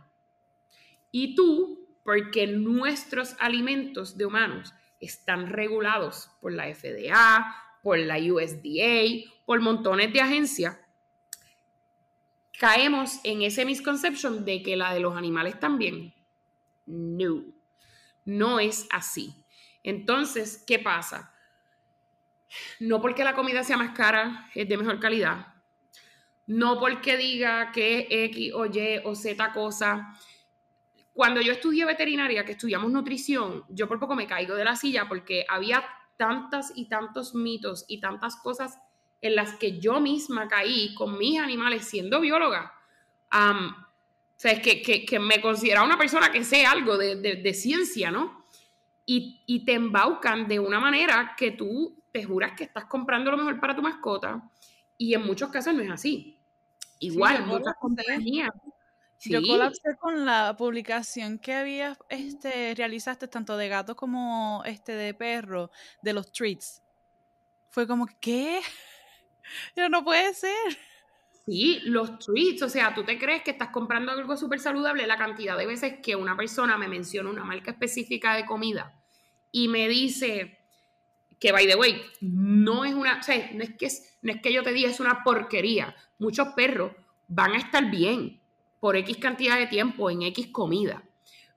[1.12, 9.32] Y tú, porque nuestros alimentos de humanos están regulados por la FDA, por la USDA,
[9.46, 10.80] por montones de agencias,
[12.62, 16.14] caemos en ese misconception de que la de los animales también.
[16.86, 17.44] No,
[18.24, 19.34] no es así.
[19.82, 21.34] Entonces, ¿qué pasa?
[22.80, 25.56] No porque la comida sea más cara, es de mejor calidad.
[26.46, 30.16] No porque diga que X o Y o Z cosa.
[31.14, 35.08] Cuando yo estudié veterinaria, que estudiamos nutrición, yo por poco me caigo de la silla
[35.10, 35.84] porque había
[36.16, 38.78] tantas y tantos mitos y tantas cosas
[39.22, 42.74] en las que yo misma caí con mis animales siendo bióloga.
[43.32, 43.74] o
[44.36, 48.46] sea, es que, me considera una persona que sé algo de, ciencia, ¿no?
[49.06, 53.38] Y, y, te embaucan de una manera que tú te juras que estás comprando lo
[53.38, 54.42] mejor para tu mascota
[54.98, 56.38] y en muchos casos no es así.
[57.00, 58.52] Igual, muchas compañías.
[59.24, 65.14] Yo colapsé con la publicación que había, este, realizaste tanto de gatos como este de
[65.14, 66.82] perro, de los treats.
[67.70, 68.62] Fue como, ¿qué?
[69.74, 70.78] Pero no puede ser.
[71.46, 75.18] Sí, los treats, o sea, tú te crees que estás comprando algo súper saludable la
[75.18, 78.94] cantidad de veces que una persona me menciona una marca específica de comida
[79.52, 80.60] y me dice,
[81.42, 83.90] que by the way, no es una, o sea, no es que,
[84.22, 85.96] no es que yo te diga es una porquería.
[86.20, 86.92] Muchos perros
[87.28, 88.40] van a estar bien
[88.80, 91.02] por X cantidad de tiempo en X comida.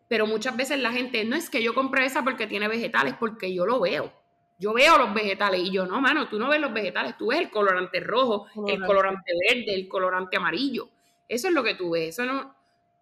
[0.09, 3.55] Pero muchas veces la gente, no es que yo compre esa porque tiene vegetales, porque
[3.55, 4.11] yo lo veo.
[4.59, 7.41] Yo veo los vegetales y yo, no, mano, tú no ves los vegetales, tú ves
[7.41, 10.89] el colorante rojo, el colorante verde, el colorante amarillo.
[11.29, 12.55] Eso es lo que tú ves, eso no,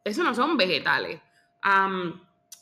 [0.05, 1.21] eso no son vegetales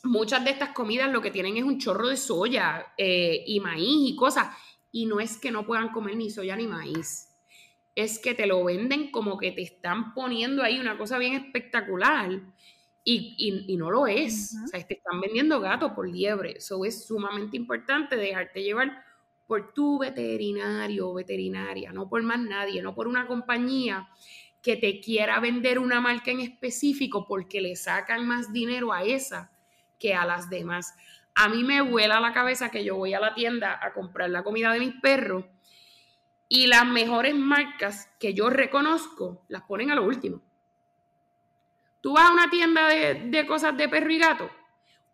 [0.03, 4.11] muchas de estas comidas lo que tienen es un chorro de soya eh, y maíz
[4.11, 4.55] y cosas.
[4.91, 7.29] Y no es que no puedan comer ni soya ni maíz.
[7.95, 12.29] Es que te lo venden como que te están poniendo ahí una cosa bien espectacular
[13.03, 14.55] y, no lo es.
[14.63, 16.53] O sea, te están vendiendo gato por liebre.
[16.57, 19.03] Eso es sumamente importante dejarte llevar
[19.47, 24.07] por tu veterinario o veterinaria, no por más nadie, no por una compañía
[24.61, 29.51] que te quiera vender una marca en específico porque le sacan más dinero a esa
[29.99, 30.93] que a las demás.
[31.35, 34.43] A mí me vuela la cabeza que yo voy a la tienda a comprar la
[34.43, 35.45] comida de mis perros
[36.47, 40.41] y las mejores marcas que yo reconozco las ponen a lo último.
[42.01, 44.49] Tú vas a una tienda de, de cosas de perro y gato,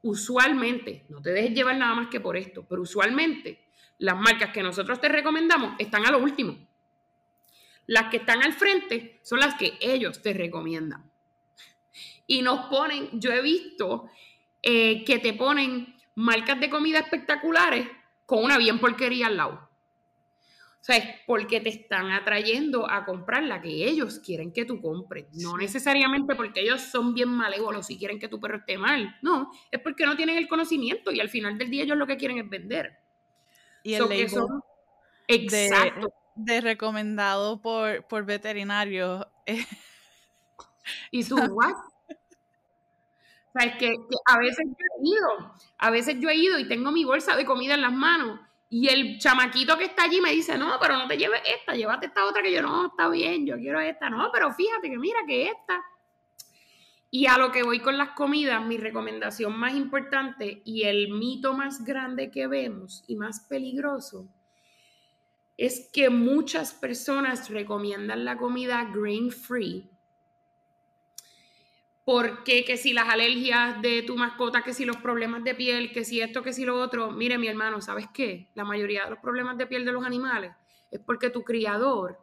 [0.01, 3.67] usualmente, no te dejes llevar nada más que por esto, pero usualmente
[3.99, 6.57] las marcas que nosotros te recomendamos están a lo último.
[7.87, 11.09] Las que están al frente son las que ellos te recomiendan.
[12.27, 14.09] Y nos ponen, yo he visto
[14.61, 17.87] eh, que te ponen marcas de comida espectaculares
[18.25, 19.66] con una bien porquería al lado.
[20.87, 24.81] O sea, es porque te están atrayendo a comprar la que ellos quieren que tú
[24.81, 25.25] compres.
[25.33, 29.17] No necesariamente porque ellos son bien malévolos y quieren que tu perro esté mal.
[29.21, 32.15] No, es porque no tienen el conocimiento y al final del día ellos lo que
[32.15, 32.99] quieren es vender.
[33.83, 34.29] Y el label
[35.27, 36.13] exacto.
[36.35, 39.27] De, recomendado por, por veterinarios.
[41.11, 41.73] ¿Y tú, what?
[41.73, 43.93] O sea, es que,
[44.25, 47.43] a veces yo he ido, a veces yo he ido y tengo mi bolsa de
[47.43, 51.07] comida en las manos y el chamaquito que está allí me dice, no, pero no
[51.07, 54.29] te lleves esta, llévate esta otra que yo no, está bien, yo quiero esta, no,
[54.31, 55.81] pero fíjate que mira que esta.
[57.09, 61.53] Y a lo que voy con las comidas, mi recomendación más importante y el mito
[61.53, 64.27] más grande que vemos y más peligroso
[65.55, 69.89] es que muchas personas recomiendan la comida grain free
[72.07, 76.05] porque que si las alergias de tu mascota, que si los problemas de piel, que
[76.05, 77.11] si esto, que si lo otro.
[77.11, 78.47] Mire, mi hermano, ¿sabes qué?
[78.55, 80.53] La mayoría de los problemas de piel de los animales
[80.89, 82.17] es porque tu criador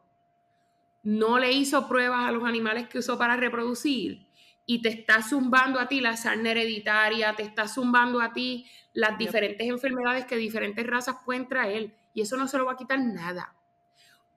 [1.02, 4.26] no le hizo pruebas a los animales que usó para reproducir
[4.64, 9.18] y te está zumbando a ti la sarna hereditaria, te está zumbando a ti las
[9.18, 13.00] diferentes enfermedades que diferentes razas pueden traer y eso no se lo va a quitar
[13.00, 13.54] nada.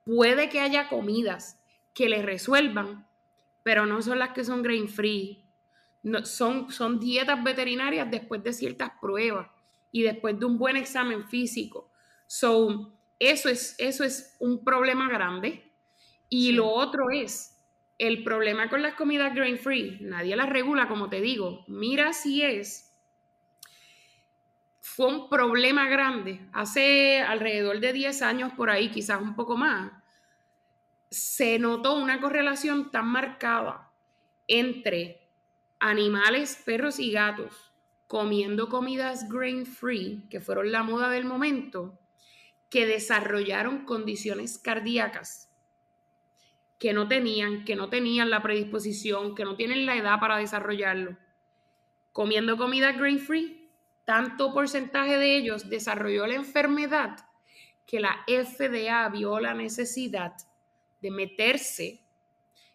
[0.04, 1.58] Puede que haya comidas
[1.94, 3.07] que le resuelvan,
[3.62, 5.44] pero no son las que son grain free.
[6.02, 9.48] No, son, son dietas veterinarias después de ciertas pruebas
[9.90, 11.90] y después de un buen examen físico.
[12.26, 15.72] So, eso es, eso es un problema grande.
[16.28, 17.58] Y lo otro es
[17.98, 19.98] el problema con las comidas grain free.
[20.00, 21.64] Nadie las regula, como te digo.
[21.66, 22.96] Mira si es.
[24.80, 26.40] Fue un problema grande.
[26.52, 29.92] Hace alrededor de 10 años por ahí, quizás un poco más
[31.10, 33.90] se notó una correlación tan marcada
[34.46, 35.28] entre
[35.78, 37.68] animales, perros y gatos
[38.06, 41.98] comiendo comidas grain free, que fueron la moda del momento,
[42.70, 45.48] que desarrollaron condiciones cardíacas
[46.78, 51.16] que no tenían, que no tenían la predisposición, que no tienen la edad para desarrollarlo.
[52.12, 53.70] Comiendo comida grain free,
[54.04, 57.26] tanto porcentaje de ellos desarrolló la enfermedad
[57.84, 60.34] que la FDA vio la necesidad
[61.00, 62.00] de meterse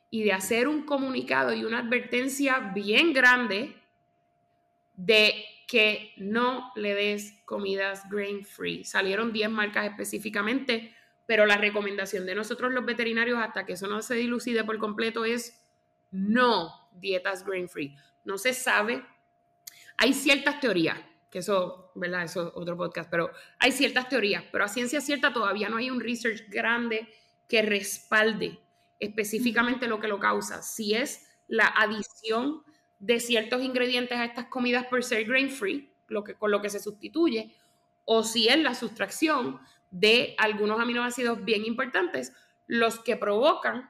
[0.09, 3.75] y de hacer un comunicado y una advertencia bien grande
[4.93, 8.83] de que no le des comidas grain free.
[8.83, 10.95] Salieron 10 marcas específicamente,
[11.25, 15.25] pero la recomendación de nosotros los veterinarios hasta que eso no se dilucide por completo
[15.25, 15.63] es
[16.11, 17.95] no dietas grain free.
[18.23, 19.03] No se sabe.
[19.97, 20.99] Hay ciertas teorías,
[21.31, 22.23] que eso, ¿verdad?
[22.25, 25.89] Eso es otro podcast, pero hay ciertas teorías, pero a ciencia cierta todavía no hay
[25.89, 27.11] un research grande
[27.47, 28.59] que respalde
[28.99, 30.61] específicamente lo que lo causa.
[30.61, 32.63] Si es la adición
[32.99, 36.69] de ciertos ingredientes a estas comidas por ser grain free, lo que, con lo que
[36.69, 37.55] se sustituye,
[38.05, 39.59] o si es la sustracción
[39.91, 42.33] de algunos aminoácidos bien importantes,
[42.65, 43.89] los que provocan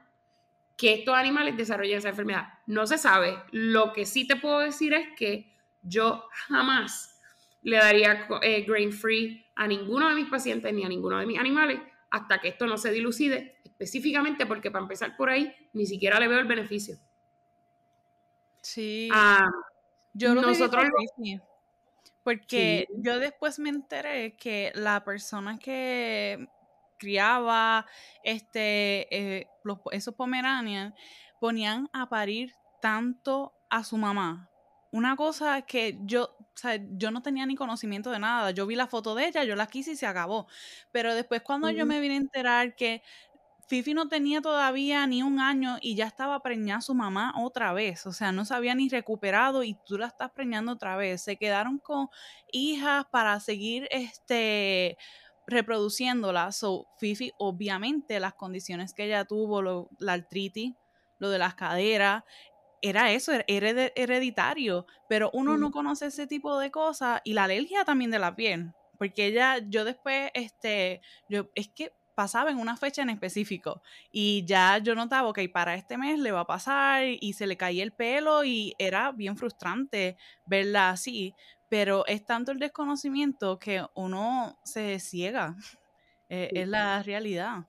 [0.76, 2.48] que estos animales desarrollen esa enfermedad.
[2.66, 3.38] No se sabe.
[3.52, 7.20] Lo que sí te puedo decir es que yo jamás
[7.62, 11.38] le daría eh, grain free a ninguno de mis pacientes ni a ninguno de mis
[11.38, 11.80] animales
[12.14, 16.28] hasta que esto no se dilucide, específicamente porque para empezar por ahí ni siquiera le
[16.28, 16.96] veo el beneficio.
[18.60, 19.08] Sí.
[19.12, 19.50] Ah,
[20.12, 20.84] yo lo nosotros
[22.22, 26.48] porque yo después me enteré que la persona que
[26.98, 27.84] criaba
[28.22, 29.48] este eh,
[29.90, 30.94] esos pomeranian
[31.40, 34.48] ponían a parir tanto a su mamá.
[34.92, 38.50] Una cosa que yo o sea, yo no tenía ni conocimiento de nada.
[38.52, 40.46] Yo vi la foto de ella, yo la quise y se acabó.
[40.92, 43.02] Pero después cuando yo me vine a enterar que
[43.66, 48.06] Fifi no tenía todavía ni un año y ya estaba preñada su mamá otra vez.
[48.06, 51.22] O sea, no se había ni recuperado y tú la estás preñando otra vez.
[51.22, 52.08] Se quedaron con
[52.52, 54.98] hijas para seguir este
[55.46, 56.52] reproduciéndola.
[56.52, 60.74] So, Fifi, obviamente, las condiciones que ella tuvo, la artritis,
[61.18, 62.24] lo de las caderas,
[62.84, 67.82] era eso, era hereditario, pero uno no conoce ese tipo de cosas y la alergia
[67.86, 72.76] también de la piel, porque ella, yo después, este, yo, es que pasaba en una
[72.76, 73.82] fecha en específico
[74.12, 77.56] y ya yo notaba, ok, para este mes le va a pasar y se le
[77.56, 81.34] caía el pelo y era bien frustrante verla así,
[81.70, 85.56] pero es tanto el desconocimiento que uno se ciega,
[86.28, 87.64] e, es la realidad.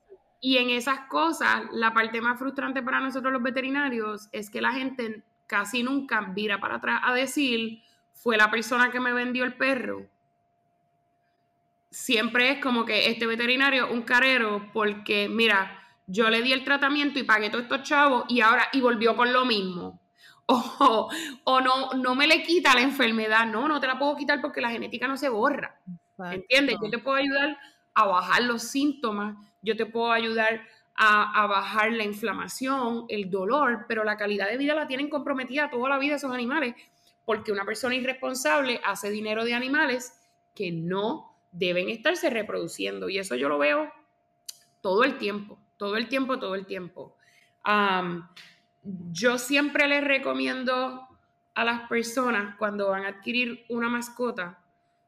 [0.45, 4.73] Y en esas cosas, la parte más frustrante para nosotros los veterinarios es que la
[4.73, 7.81] gente casi nunca vira para atrás a decir,
[8.13, 10.05] fue la persona que me vendió el perro.
[11.89, 17.17] Siempre es como que este veterinario, un carero, porque mira, yo le di el tratamiento
[17.17, 19.99] y pagué todos estos chavos y ahora, y volvió con lo mismo.
[20.47, 21.09] O,
[21.45, 23.47] o no, no me le quita la enfermedad.
[23.47, 25.81] No, no te la puedo quitar porque la genética no se borra.
[26.19, 26.77] ¿Entiendes?
[26.83, 27.57] Yo te puedo ayudar
[27.95, 30.61] a bajar los síntomas, yo te puedo ayudar
[30.95, 35.89] a, bajar la inflamación, el dolor, pero la calidad de vida la tienen comprometida toda
[35.89, 36.73] la vida esos animales,
[37.25, 40.13] porque una persona irresponsable hace dinero de animales
[40.53, 43.09] que no deben estarse reproduciendo.
[43.09, 43.91] Y eso yo lo veo
[44.79, 47.17] todo el tiempo, todo el tiempo, todo el tiempo.
[49.11, 51.07] yo siempre les recomiendo
[51.55, 54.61] a las personas cuando van a adquirir una mascota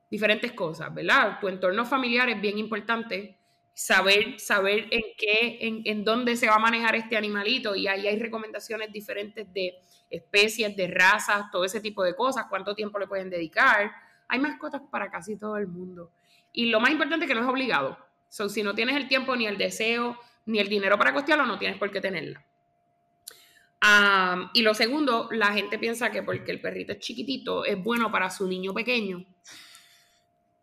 [0.10, 1.40] diferentes cosas, ¿verdad?
[1.40, 3.37] Tu entorno familiar es bien importante
[3.78, 8.08] saber, saber en qué, en, en dónde se va a manejar este animalito y ahí
[8.08, 9.76] hay recomendaciones diferentes de
[10.10, 13.92] especies, de razas, todo ese tipo de cosas, cuánto tiempo le pueden dedicar.
[14.30, 16.12] Hay mascotas para casi todo el mundo.
[16.52, 18.00] Y lo más importante es que no es obligado.
[18.30, 20.18] So, si no tienes el tiempo, ni el deseo,
[20.48, 22.44] ni el dinero para costearlo, no tienes por qué tenerla.
[24.54, 28.32] y lo segundo, la gente piensa que porque el perrito es chiquitito, es bueno para
[28.32, 29.24] su niño pequeño.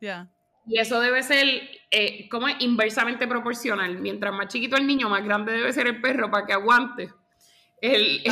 [0.00, 0.33] Ya.
[0.66, 1.46] Y eso debe ser,
[1.90, 2.56] eh, como es?
[2.60, 3.98] Inversamente proporcional.
[3.98, 7.10] Mientras más chiquito el niño, más grande debe ser el perro para que aguante
[7.80, 8.22] el,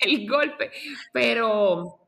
[0.00, 0.70] el, golpe.
[1.12, 2.00] Pero,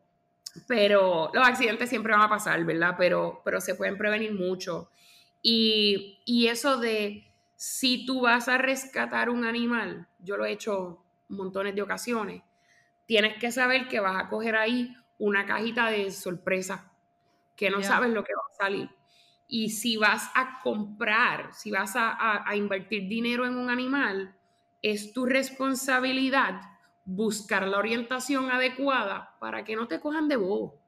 [0.67, 2.95] pero los accidentes siempre van a pasar, ¿verdad?
[2.99, 4.91] Pero, pero se pueden prevenir mucho.
[5.41, 11.03] Y, y eso de si tú vas a rescatar un animal, yo lo he hecho
[11.29, 12.43] montones de ocasiones,
[13.07, 16.93] tienes que saber que vas a coger ahí una cajita de sorpresa,
[17.57, 18.98] que no sabes lo que va a salir.
[19.49, 24.37] Y si vas a comprar, si vas a, invertir dinero en un animal,
[24.83, 26.61] es tu responsabilidad
[27.05, 30.79] buscar la orientación adecuada para que no te cojan de bobo,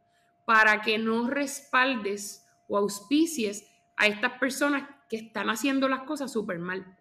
[0.45, 6.59] para que no respaldes o auspicies a estas personas que están haciendo las cosas súper
[6.59, 6.99] mal.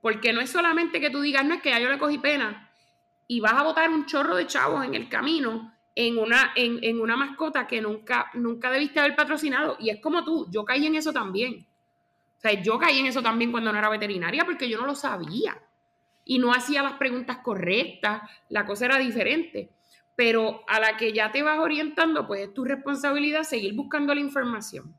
[0.00, 2.70] Porque no es solamente que tú digas, no es que ya yo le cogí pena
[3.26, 7.16] y vas a botar un chorro de chavos en el camino en una, en, una
[7.16, 9.76] mascota que nunca, nunca debiste haber patrocinado.
[9.78, 11.66] Y es como tú, yo caí en eso también.
[12.38, 14.94] O sea, yo caí en eso también cuando no era veterinaria porque yo no lo
[14.94, 15.60] sabía.
[16.24, 19.70] Y no hacía las preguntas correctas, la cosa era diferente.
[20.16, 24.20] Pero a la que ya te vas orientando, pues es tu responsabilidad seguir buscando la
[24.20, 24.94] información.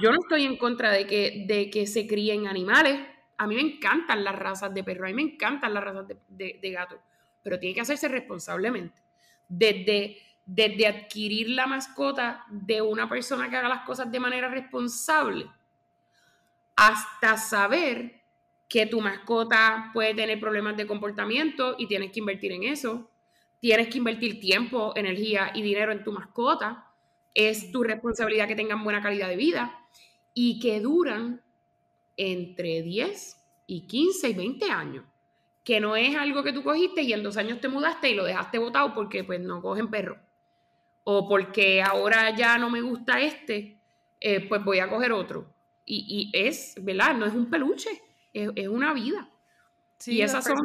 [0.00, 3.00] yo no estoy en contra de que, de que se críen animales.
[3.38, 6.58] A mí me encantan las razas de perro, a mí me encantan las razas de,
[6.62, 7.00] de gato,
[7.42, 9.02] pero tiene que hacerse responsablemente
[9.48, 15.46] desde, desde adquirir la mascota de una persona que haga las cosas de manera responsable
[16.76, 18.22] hasta saber
[18.68, 23.10] que tu mascota puede tener problemas de comportamiento y tienes que invertir en eso.
[23.60, 26.90] Tienes que invertir tiempo, energía y dinero en tu mascota.
[27.34, 29.86] Es tu responsabilidad que tengan buena calidad de vida
[30.34, 31.42] y que duran
[32.16, 33.36] entre 10
[33.66, 35.04] y 15 y 20 años
[35.64, 38.24] que no es algo que tú cogiste y en dos años te mudaste y lo
[38.24, 40.18] dejaste botado porque pues no cogen perro.
[41.04, 43.78] O porque ahora ya no me gusta este,
[44.20, 45.52] eh, pues voy a coger otro.
[45.84, 47.14] Y, es, ¿verdad?
[47.14, 47.90] No es un peluche,
[48.32, 49.28] es, una vida.
[50.06, 50.56] y esas son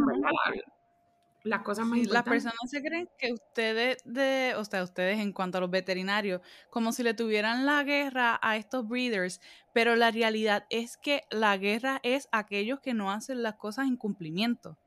[1.43, 2.13] las, cosas más importantes.
[2.13, 6.41] Las personas se creen que ustedes, de, o sea, ustedes en cuanto a los veterinarios,
[6.69, 9.41] como si le tuvieran la guerra a estos breeders,
[9.73, 13.97] pero la realidad es que la guerra es aquellos que no hacen las cosas en
[13.97, 14.77] cumplimiento.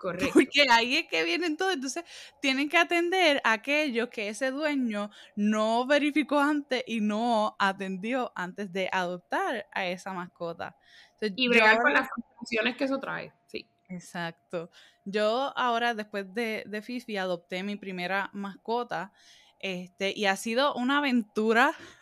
[0.00, 0.30] Correcto.
[0.32, 1.74] Porque ahí es que vienen todos.
[1.74, 2.04] Entonces,
[2.40, 8.72] tienen que atender a aquellos que ese dueño no verificó antes y no atendió antes
[8.72, 10.74] de adoptar a esa mascota.
[11.20, 13.30] y bregar con las funciones que eso trae.
[13.44, 13.68] Sí.
[13.90, 14.70] Exacto.
[15.04, 19.12] Yo ahora, después de, de Fifi, adopté mi primera mascota.
[19.58, 21.74] Este, y ha sido una aventura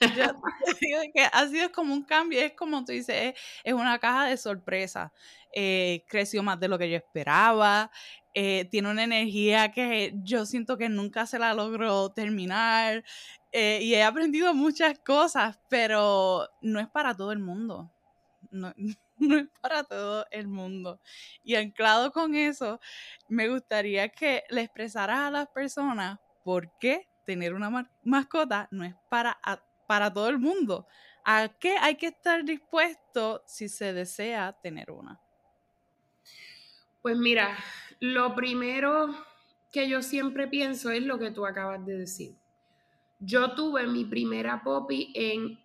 [0.00, 0.08] yo
[0.80, 3.34] digo que ha sido como un cambio, es como tú dices,
[3.64, 5.12] es, una caja de sorpresa.
[5.58, 7.90] Eh, creció más de lo que yo esperaba,
[8.34, 13.02] eh, tiene una energía que yo siento que nunca se la logró terminar
[13.52, 17.90] eh, y he aprendido muchas cosas, pero no es para todo el mundo.
[18.50, 18.74] No,
[19.18, 21.00] no es para todo el mundo.
[21.42, 22.78] Y anclado con eso,
[23.26, 28.94] me gustaría que le expresaras a las personas por qué tener una mascota no es
[29.08, 29.38] para,
[29.86, 30.86] para todo el mundo.
[31.24, 35.18] ¿A qué hay que estar dispuesto si se desea tener una?
[37.06, 37.56] Pues mira,
[38.00, 39.14] lo primero
[39.70, 42.34] que yo siempre pienso es lo que tú acabas de decir.
[43.20, 45.56] Yo tuve mi primera poppy en,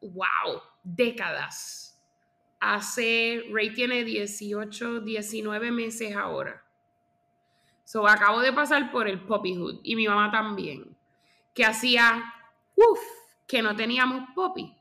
[0.00, 2.02] wow, décadas.
[2.58, 6.64] Hace, Ray tiene 18, 19 meses ahora.
[7.84, 10.96] So, acabo de pasar por el puppyhood y mi mamá también,
[11.54, 12.24] que hacía,
[12.74, 12.98] uff,
[13.46, 14.74] que no teníamos puppy.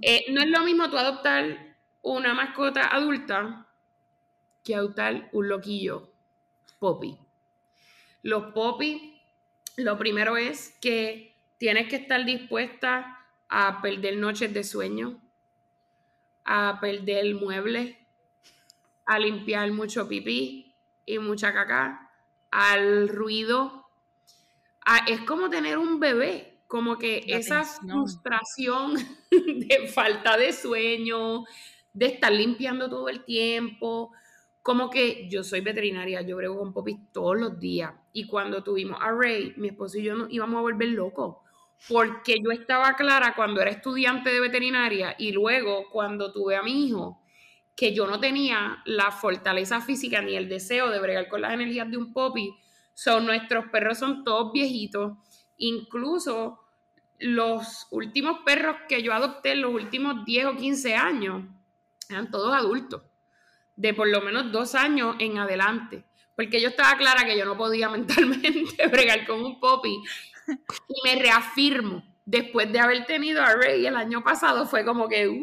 [0.00, 3.66] Eh, no es lo mismo tú adoptar una mascota adulta
[4.64, 6.12] que adoptar un loquillo
[6.78, 7.18] puppy.
[8.22, 9.20] Los puppy,
[9.76, 15.20] lo primero es que tienes que estar dispuesta a perder noches de sueño,
[16.44, 17.96] a perder muebles,
[19.06, 20.74] a limpiar mucho pipí
[21.06, 22.10] y mucha caca,
[22.50, 23.86] al ruido.
[25.06, 28.94] es como tener un bebé, como que esa frustración
[29.30, 31.44] de falta de sueño,
[31.92, 34.12] de estar limpiando todo el tiempo,
[34.62, 37.92] como que yo soy veterinaria, yo brego con popis todos los días.
[38.12, 41.38] Y cuando tuvimos a Ray, mi esposo y yo nos íbamos a volver locos.
[41.88, 46.86] Porque yo estaba clara cuando era estudiante de veterinaria y luego cuando tuve a mi
[46.86, 47.20] hijo,
[47.74, 51.90] que yo no tenía la fortaleza física ni el deseo de bregar con las energías
[51.90, 52.54] de un popi.
[52.94, 55.14] Son nuestros perros son todos viejitos.
[55.56, 56.60] Incluso
[57.18, 61.42] los últimos perros que yo adopté en los últimos 10 o 15 años
[62.08, 63.02] eran todos adultos
[63.76, 66.04] de por lo menos dos años en adelante.
[66.36, 70.02] Porque yo estaba clara que yo no podía mentalmente bregar con un popi.
[70.46, 75.40] Y me reafirmo, después de haber tenido a Ray el año pasado, fue como que,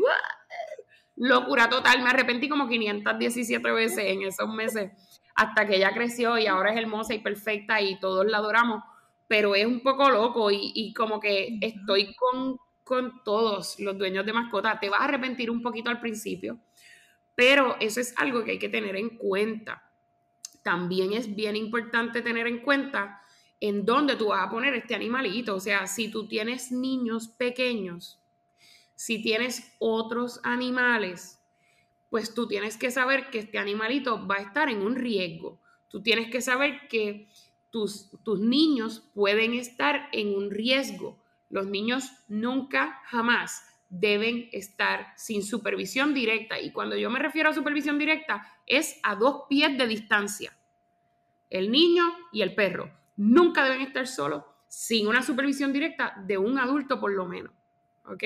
[1.15, 2.01] locura total.
[2.01, 4.91] Me arrepentí como 517 veces en esos meses,
[5.35, 8.83] hasta que ella creció y ahora es hermosa y perfecta y todos la adoramos.
[9.27, 14.25] Pero es un poco loco y, y como que estoy con, con todos los dueños
[14.25, 14.79] de mascota.
[14.79, 16.59] Te vas a arrepentir un poquito al principio
[17.39, 19.89] pero eso es algo que hay que tener en cuenta.
[20.61, 23.21] También es bien importante tener en cuenta
[23.61, 25.55] en dónde tú vas a poner este animalito.
[25.55, 28.19] O sea, si tú tienes niños pequeños,
[28.93, 31.39] si tienes otros animales,
[32.09, 35.61] pues tú tienes que saber que este animalito va a estar en un riesgo.
[35.87, 37.29] Tú tienes que saber que
[37.69, 41.17] tus, tus niños pueden estar en un riesgo.
[41.49, 46.59] Los niños nunca, jamás deben estar sin supervisión directa.
[46.59, 50.55] Y cuando yo me refiero a supervisión directa, es a dos pies de distancia.
[51.49, 56.59] El niño y el perro nunca deben estar solos sin una supervisión directa de un
[56.59, 57.51] adulto por lo menos.
[58.05, 58.23] ¿Ok?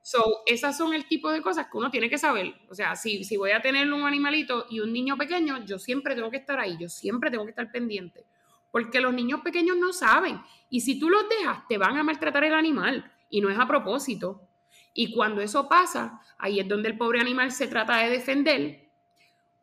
[0.00, 2.54] So, esas son el tipo de cosas que uno tiene que saber.
[2.68, 6.16] O sea, si, si voy a tener un animalito y un niño pequeño, yo siempre
[6.16, 8.24] tengo que estar ahí, yo siempre tengo que estar pendiente.
[8.72, 10.40] Porque los niños pequeños no saben.
[10.70, 13.12] Y si tú los dejas, te van a maltratar el animal.
[13.28, 14.48] Y no es a propósito.
[14.94, 18.90] Y cuando eso pasa, ahí es donde el pobre animal se trata de defender,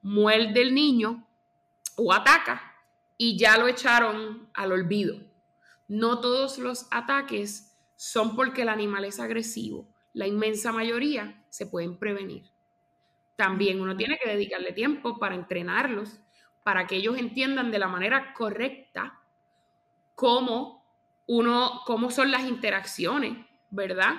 [0.02, 1.28] muerde el niño
[1.96, 2.76] o ataca
[3.18, 5.20] y ya lo echaron al olvido.
[5.88, 9.88] No todos los ataques son porque el animal es agresivo.
[10.14, 12.50] La inmensa mayoría se pueden prevenir.
[13.36, 16.20] También uno tiene que dedicarle tiempo para entrenarlos,
[16.64, 19.20] para que ellos entiendan de la manera correcta
[20.16, 20.86] cómo
[21.26, 23.38] uno, cómo son las interacciones,
[23.70, 24.16] ¿verdad?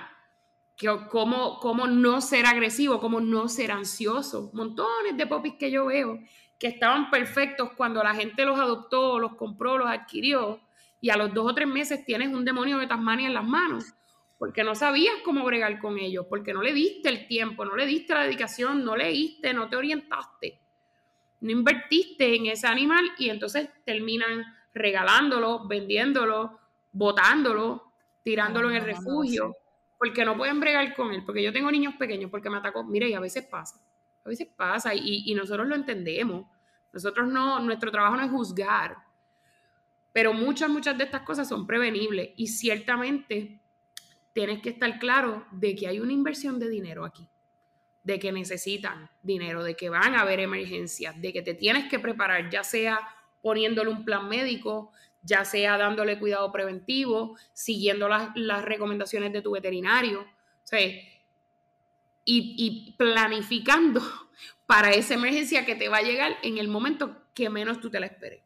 [1.09, 4.49] Cómo, cómo no ser agresivo, cómo no ser ansioso.
[4.53, 6.19] Montones de popis que yo veo
[6.57, 10.59] que estaban perfectos cuando la gente los adoptó, los compró, los adquirió,
[10.99, 13.85] y a los dos o tres meses tienes un demonio de Tasmania en las manos,
[14.37, 17.87] porque no sabías cómo bregar con ellos, porque no le diste el tiempo, no le
[17.87, 20.59] diste la dedicación, no leíste, no te orientaste,
[21.39, 26.59] no invertiste en ese animal y entonces terminan regalándolo, vendiéndolo,
[26.91, 27.91] botándolo,
[28.23, 29.55] tirándolo en el refugio
[30.01, 33.07] porque no pueden bregar con él, porque yo tengo niños pequeños, porque me atacó, mire,
[33.07, 33.79] y a veces pasa,
[34.25, 36.47] a veces pasa, y, y nosotros lo entendemos,
[36.91, 38.97] nosotros no, nuestro trabajo no es juzgar,
[40.11, 43.59] pero muchas, muchas de estas cosas son prevenibles y ciertamente
[44.33, 47.29] tienes que estar claro de que hay una inversión de dinero aquí,
[48.01, 51.99] de que necesitan dinero, de que van a haber emergencias, de que te tienes que
[51.99, 52.99] preparar, ya sea
[53.43, 54.93] poniéndole un plan médico,
[55.23, 60.25] ya sea dándole cuidado preventivo, siguiendo las, recomendaciones de tu veterinario,
[62.25, 64.01] y, planificando
[64.65, 67.99] para esa emergencia que te va a llegar en el momento que menos tú te
[67.99, 68.41] la esperes,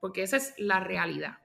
[0.00, 1.38] porque esa es la realidad.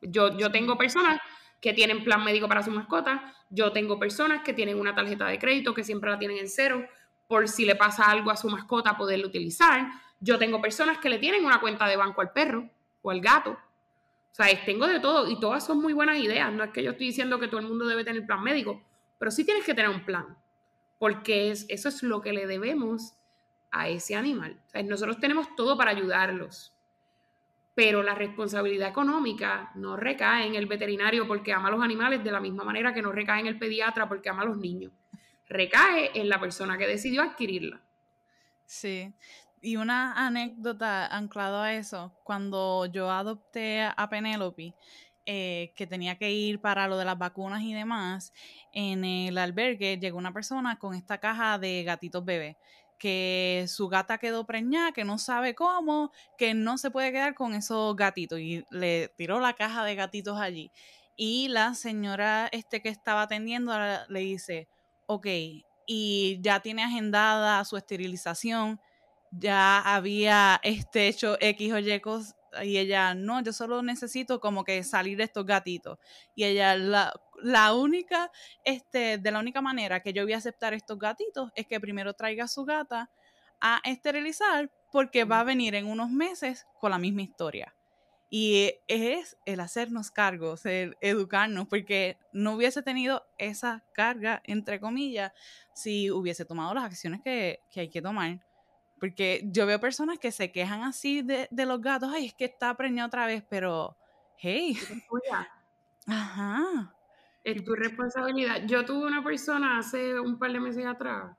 [0.00, 1.20] Yo, yo tengo personas
[1.60, 5.38] que tienen plan médico para su mascota, yo tengo personas que tienen una tarjeta de
[5.38, 6.86] crédito que siempre la tienen en cero
[7.26, 9.88] por si le pasa algo a su mascota poderla utilizar.
[10.20, 12.68] Yo tengo personas que le tienen una cuenta de banco al perro
[13.02, 13.58] o al gato o
[14.36, 16.52] sea, tengo de todo y todas son muy buenas ideas.
[16.52, 18.82] No es que yo estoy diciendo que todo el mundo debe tener plan médico,
[19.18, 20.36] pero sí tienes que tener un plan,
[20.98, 23.14] porque es, eso es lo que le debemos
[23.70, 24.60] a ese animal.
[24.66, 26.74] O sea, nosotros tenemos todo para ayudarlos,
[27.74, 32.32] pero la responsabilidad económica no recae en el veterinario porque ama a los animales de
[32.32, 34.92] la misma manera que no recae en el pediatra porque ama a los niños.
[35.48, 37.80] Recae en la persona que decidió adquirirla.
[38.66, 39.14] Sí.
[39.60, 44.74] Y una anécdota anclado a eso, cuando yo adopté a Penélope,
[45.24, 48.32] eh, que tenía que ir para lo de las vacunas y demás,
[48.72, 52.56] en el albergue llegó una persona con esta caja de gatitos bebés
[52.98, 57.54] que su gata quedó preñada, que no sabe cómo, que no se puede quedar con
[57.54, 60.72] esos gatitos y le tiró la caja de gatitos allí.
[61.16, 63.72] Y la señora este que estaba atendiendo
[64.08, 64.68] le dice,
[65.06, 65.26] ok,
[65.86, 68.80] y ya tiene agendada su esterilización,
[69.30, 72.00] ya había este hecho X o Y
[72.64, 75.98] y ella, no, yo solo necesito como que salir de estos gatitos.
[76.34, 77.12] Y ella, la,
[77.42, 78.30] la única,
[78.64, 82.14] este, de la única manera que yo voy a aceptar estos gatitos es que primero
[82.14, 83.10] traiga a su gata
[83.60, 87.74] a esterilizar porque va a venir en unos meses con la misma historia.
[88.28, 95.32] Y es el hacernos cargos, el educarnos, porque no hubiese tenido esa carga, entre comillas,
[95.74, 98.40] si hubiese tomado las acciones que, que hay que tomar.
[98.98, 102.46] Porque yo veo personas que se quejan así de, de los gatos, ay, es que
[102.46, 103.96] está preñada otra vez, pero,
[104.38, 104.76] hey.
[106.06, 106.94] Ajá.
[107.44, 108.66] Es tu responsabilidad.
[108.66, 111.36] Yo tuve una persona hace un par de meses atrás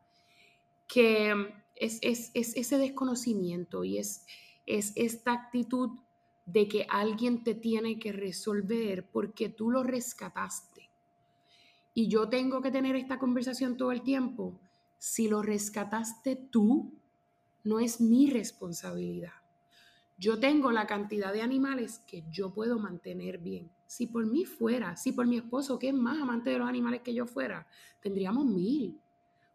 [0.88, 1.34] que
[1.76, 4.26] es, es, es ese desconocimiento y es,
[4.66, 6.00] es esta actitud
[6.46, 10.90] de que alguien te tiene que resolver porque tú lo rescataste.
[11.94, 14.60] Y yo tengo que tener esta conversación todo el tiempo.
[14.98, 16.94] Si lo rescataste tú,
[17.68, 19.34] no es mi responsabilidad.
[20.18, 23.70] Yo tengo la cantidad de animales que yo puedo mantener bien.
[23.86, 27.02] Si por mí fuera, si por mi esposo, que es más amante de los animales
[27.02, 27.68] que yo fuera,
[28.02, 29.00] tendríamos mil,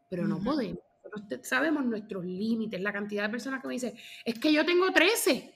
[0.08, 0.82] pero no podemos.
[1.02, 3.94] Nosotros sabemos nuestros límites, la cantidad de personas que me dicen,
[4.24, 5.54] es que yo tengo 13.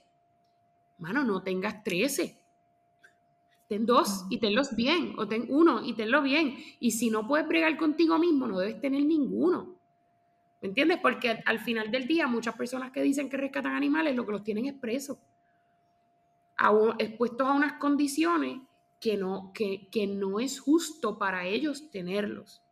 [0.98, 2.38] Mano, no tengas 13.
[3.68, 6.56] Ten dos y tenlos bien, o ten uno y tenlo bien.
[6.80, 9.75] Y si no puedes bregar contigo mismo, no debes tener ninguno.
[10.66, 10.98] ¿Me entiendes?
[11.00, 14.42] Porque al final del día muchas personas que dicen que rescatan animales lo que los
[14.42, 15.16] tienen es presos,
[16.98, 18.62] expuestos a unas condiciones
[18.98, 22.64] que no, que, no es justo para ellos tenerlos.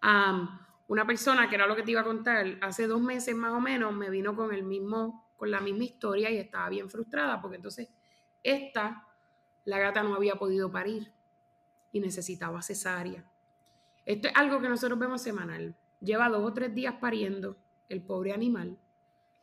[0.00, 3.60] una persona, que era lo que te iba a contar, hace dos meses más o
[3.60, 7.56] menos me vino con, el mismo, con la misma historia y estaba bien frustrada porque
[7.56, 7.90] entonces
[8.42, 9.06] esta,
[9.66, 11.12] la gata no había podido parir
[11.92, 13.30] y necesitaba cesárea.
[14.06, 17.56] Esto es algo que nosotros vemos semanal lleva dos o tres días pariendo
[17.88, 18.76] el pobre animal,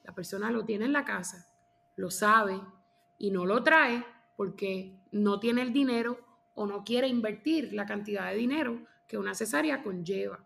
[0.04, 1.48] la persona lo tiene en la casa,
[1.96, 2.62] lo sabe
[3.18, 6.20] y no lo trae porque no tiene el dinero
[6.54, 10.40] o no quiere invertir la cantidad de dinero que una cesárea conlleva.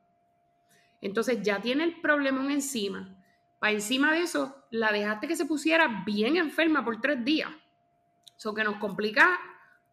[1.02, 3.16] Entonces ya tiene el problema encima.
[3.58, 7.52] Para encima de eso, la dejaste que se pusiera bien enferma por tres días.
[8.38, 9.40] Eso que nos complica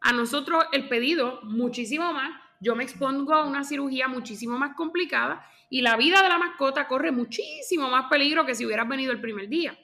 [0.01, 5.45] a nosotros el pedido muchísimo más yo me expongo a una cirugía muchísimo más complicada
[5.69, 9.21] y la vida de la mascota corre muchísimo más peligro que si hubieras venido el
[9.21, 9.77] primer día.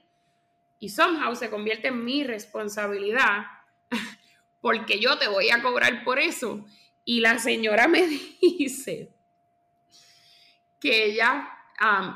[0.79, 3.47] Y somehow se convierte en mi responsabilidad
[4.61, 6.65] porque yo te voy a cobrar por eso.
[7.05, 8.07] Y la señora me
[8.41, 9.13] dice
[10.79, 11.49] que ella,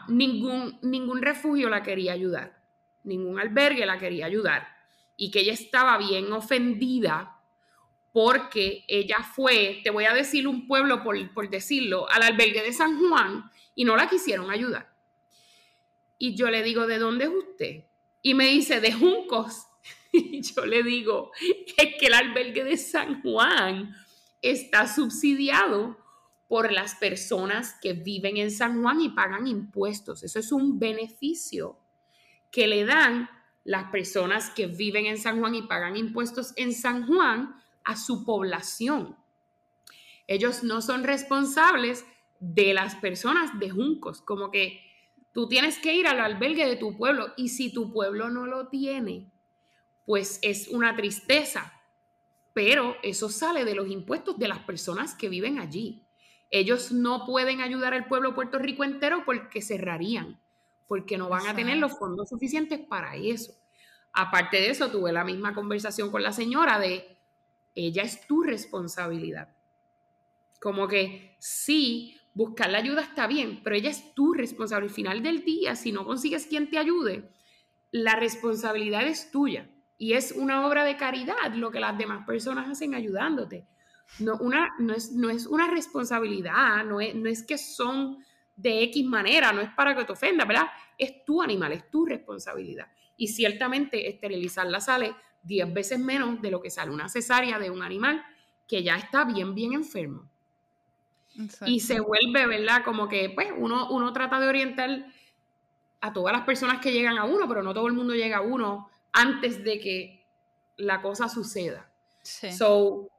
[0.09, 2.61] ningún, ningún refugio la quería ayudar,
[3.05, 4.77] ningún albergue la quería ayudar
[5.17, 7.36] y que ella estaba bien ofendida
[8.17, 12.99] porque ella fue, te voy a decir un pueblo por, decirlo, al albergue de San
[12.99, 14.91] Juan y no la quisieron ayudar.
[16.17, 17.85] Y yo le digo, ¿de dónde es usted?
[18.23, 19.67] Y me dice, de Juncos.
[20.12, 21.31] Y yo le digo,
[21.77, 23.95] es que el albergue de San Juan
[24.41, 25.99] está subsidiado
[26.49, 30.23] por las personas que viven en San Juan y pagan impuestos.
[30.23, 31.79] Eso es un beneficio
[32.51, 33.29] que le dan
[33.62, 37.57] las personas que viven en San Juan y pagan impuestos en San Juan
[37.87, 39.16] a su población.
[40.26, 42.05] Ellos no son responsables
[42.41, 44.82] de las personas de Juncos, como que
[45.32, 48.68] tú tienes que ir al albergue de tu pueblo y si tu pueblo no lo
[48.68, 49.30] tiene,
[50.05, 51.72] pues es una tristeza,
[52.53, 56.07] pero eso sale de los impuestos de las personas que viven allí.
[56.51, 60.41] Ellos no pueden ayudar al pueblo Puerto Rico entero porque cerrarían,
[60.87, 63.53] porque no van a tener los fondos suficientes para eso.
[64.12, 67.16] Aparte de eso, tuve la misma conversación con la señora de,
[67.77, 69.55] ella es tu responsabilidad.
[70.61, 74.91] Como que sí, buscar la ayuda está bien, pero ella es tu responsabilidad.
[74.91, 77.31] Al final del día, si no consigues quien te ayude,
[77.93, 79.70] la responsabilidad es tuya.
[79.99, 83.66] Y es una obra de caridad lo que las demás personas hacen ayudándote.
[84.20, 88.18] No, una, no, es, no es una responsabilidad, no es, no es que son
[88.55, 90.66] de X manera, no es para que te ofenda, ¿verdad?
[90.97, 92.87] Es tu animal, es tu responsabilidad.
[93.16, 95.14] Y ciertamente esterilizarla sale
[95.47, 98.24] 10 veces menos de lo que sale una cesárea de un animal
[98.66, 100.28] que ya está bien, bien enfermo.
[101.66, 102.82] Y se vuelve, ¿verdad?
[102.84, 105.07] Como que, pues, uno, uno trata de orientar
[106.01, 108.42] a todas las personas que llegan a uno, pero no todo el mundo llega a
[108.42, 110.26] uno antes de que
[110.76, 111.90] la cosa suceda.
[112.22, 112.53] Sí.
[112.53, 113.11] So,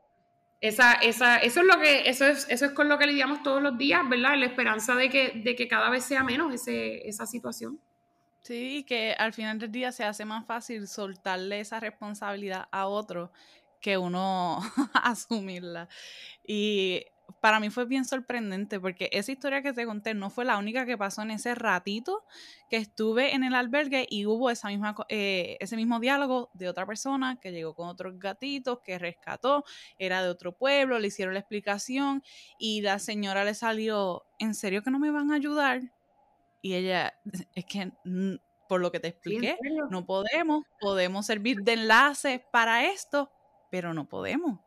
[0.60, 3.62] esa, esa, eso es lo que, eso es, eso es con lo que lidiamos todos
[3.62, 4.36] los días, ¿verdad?
[4.38, 7.80] La esperanza de que, de que cada vez sea menos ese, esa situación.
[8.48, 13.30] Sí, que al final del día se hace más fácil soltarle esa responsabilidad a otro
[13.82, 14.60] que uno
[14.94, 15.90] asumirla.
[16.48, 17.06] Y
[17.42, 20.86] para mí fue bien sorprendente porque esa historia que te conté no fue la única
[20.86, 22.26] que pasó en ese ratito
[22.70, 26.86] que estuve en el albergue y hubo esa misma, eh, ese mismo diálogo de otra
[26.86, 29.66] persona que llegó con otros gatitos, que rescató,
[30.00, 32.24] era de otro pueblo, le hicieron la explicación
[32.58, 35.82] y la señora le salió, ¿en serio que no me van a ayudar?
[36.62, 37.14] Y ella,
[37.56, 37.92] es que
[38.68, 39.58] por lo que te expliqué,
[39.90, 43.32] no podemos, podemos servir de enlace para esto,
[43.72, 44.60] pero no podemos.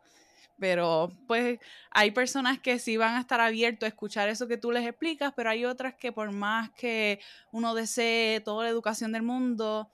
[0.59, 1.59] Pero pues
[1.91, 5.32] hay personas que sí van a estar abiertos a escuchar eso que tú les explicas,
[5.34, 7.20] pero hay otras que por más que
[7.51, 9.91] uno desee toda la educación del mundo,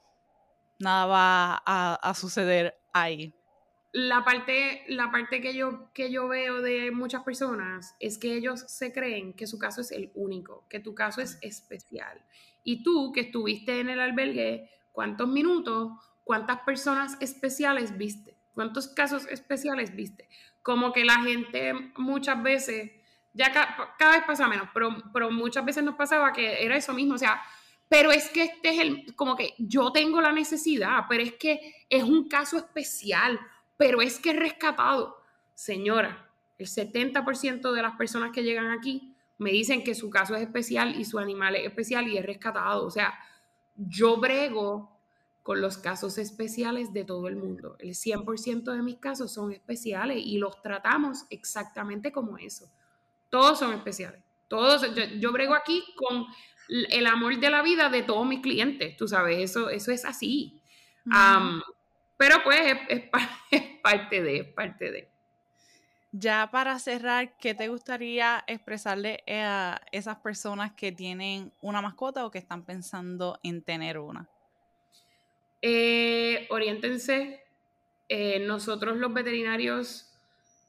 [0.79, 3.33] nada va a, a suceder ahí.
[3.99, 8.61] La parte, la parte que, yo, que yo veo de muchas personas es que ellos
[8.69, 12.23] se creen que su caso es el único, que tu caso es especial.
[12.63, 15.93] Y tú que estuviste en el albergue, ¿cuántos minutos,
[16.25, 18.37] cuántas personas especiales viste?
[18.53, 20.29] ¿Cuántos casos especiales viste?
[20.61, 22.91] Como que la gente muchas veces,
[23.33, 27.15] ya cada vez pasa menos, pero, pero muchas veces nos pasaba que era eso mismo,
[27.15, 27.41] o sea,
[27.89, 31.87] pero es que este es el, como que yo tengo la necesidad, pero es que
[31.89, 33.41] es un caso especial,
[33.77, 35.17] pero es que es rescatado.
[35.55, 40.43] Señora, el 70% de las personas que llegan aquí me dicen que su caso es
[40.43, 42.87] especial y su animal es especial y es rescatado.
[42.87, 43.15] O sea,
[43.75, 44.97] yo brego
[45.43, 47.77] con los casos especiales de todo el mundo.
[47.79, 52.69] El 100% de mis casos son especiales y los tratamos exactamente como eso.
[53.29, 54.23] Todos son especiales.
[54.49, 56.27] Todos, yo, brego aquí con
[56.69, 60.63] el amor de la vida de todos mis clientes, tú sabes, eso, eso es así.
[62.17, 62.61] Pero pues
[63.51, 65.09] es, parte de, es parte de.
[66.13, 72.31] Ya para cerrar, ¿qué te gustaría expresarle a esas personas que tienen una mascota o
[72.31, 74.29] que están pensando en tener una?
[75.61, 77.43] Eh, oriéntense.
[78.09, 80.15] Eh, nosotros los veterinarios,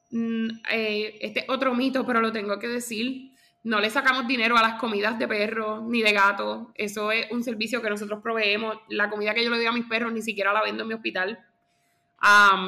[0.10, 3.37] mm, eh, este otro mito, pero lo tengo que decir,
[3.68, 6.68] no le sacamos dinero a las comidas de perros ni de gatos.
[6.74, 8.78] Eso es un servicio que nosotros proveemos.
[8.88, 10.94] La comida que yo le doy a mis perros ni siquiera la vendo en mi
[10.94, 11.38] hospital.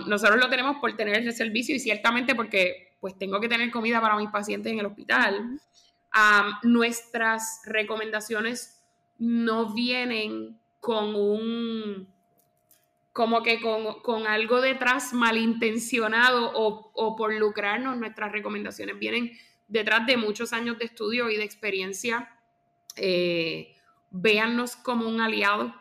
[0.08, 4.02] nosotros lo tenemos por tener ese servicio y ciertamente porque pues tengo que tener comida
[4.02, 5.62] para mis pacientes en el hospital.
[6.64, 8.84] nuestras recomendaciones
[9.18, 12.10] no vienen con un
[13.14, 19.32] como que con, algo detrás malintencionado o, o, por lucrarnos, nuestras recomendaciones vienen
[19.70, 22.30] detrás de muchos años de estudio y de experiencia.
[22.97, 23.76] Eh,
[24.09, 25.74] véannos como un aliado.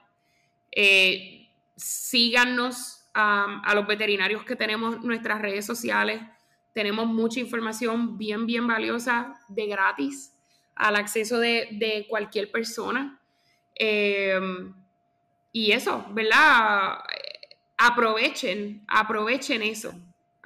[0.70, 6.22] Eh, síganos a los veterinarios que tenemos nuestras redes sociales.
[6.72, 10.38] Tenemos mucha información bien, bien valiosa de gratis
[10.76, 13.20] al acceso de, de cualquier persona.
[13.74, 14.38] Eh,
[15.50, 16.98] y eso, ¿verdad?
[17.76, 19.92] Aprovechen, aprovechen eso.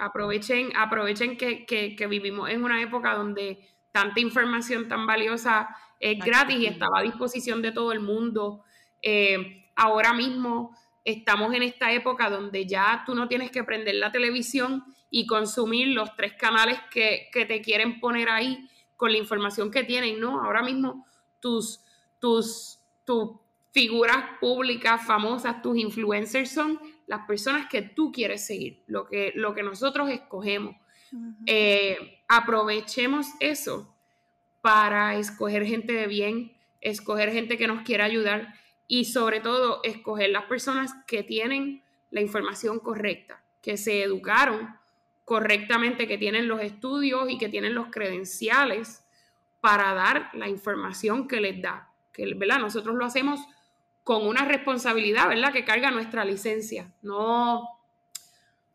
[0.02, 5.68] Aprovechen, aprovechen que, vivimos en una época donde tanta información tan valiosa
[6.00, 8.64] es gratis y estaba a disposición de todo el mundo.
[9.00, 14.10] Eh, ahora mismo estamos en esta época donde ya tú no tienes que prender la
[14.10, 19.70] televisión y consumir los tres canales que, que te quieren poner ahí con la información
[19.70, 20.42] que tienen, ¿no?
[20.42, 21.06] Ahora mismo
[21.38, 21.80] tus,
[22.18, 23.32] tus, tus
[23.72, 26.80] figuras públicas famosas, tus influencers son
[27.12, 30.76] las personas que tú quieres seguir, lo que, lo que nosotros escogemos.
[31.44, 33.94] Eh, aprovechemos eso
[34.62, 38.54] para escoger gente de bien, escoger gente que nos quiera ayudar
[38.88, 44.74] y sobre todo escoger las personas que tienen la información correcta, que se educaron
[45.26, 49.04] correctamente, que tienen los estudios y que tienen los credenciales
[49.60, 51.90] para dar la información que les da.
[52.10, 52.58] Que, ¿verdad?
[52.58, 53.38] Nosotros lo hacemos
[54.04, 55.52] con una responsabilidad, ¿verdad?
[55.52, 56.92] Que carga nuestra licencia.
[57.02, 57.68] No,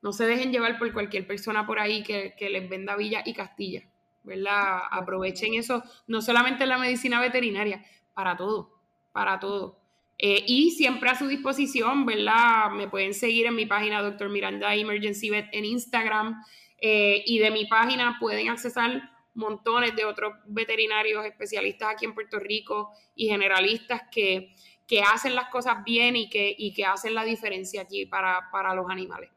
[0.02, 3.84] no se dejen llevar por cualquier persona por ahí que, les venda Villa y Castilla,
[4.24, 4.80] ¿verdad?
[4.90, 8.80] Aprovechen eso, no solamente en la medicina veterinaria, para todo,
[9.12, 9.80] para todo.
[10.20, 12.72] Eh, y siempre a su disposición, ¿verdad?
[12.72, 14.30] Me pueden seguir en mi página Dr.
[14.30, 16.44] Miranda Emergency Vet en Instagram
[16.80, 22.40] eh, y de mi página pueden accesar montones de otros veterinarios especialistas aquí en Puerto
[22.40, 24.56] Rico y generalistas que
[24.88, 29.30] que hacen las cosas bien y que, que hacen la diferencia aquí para, los animales.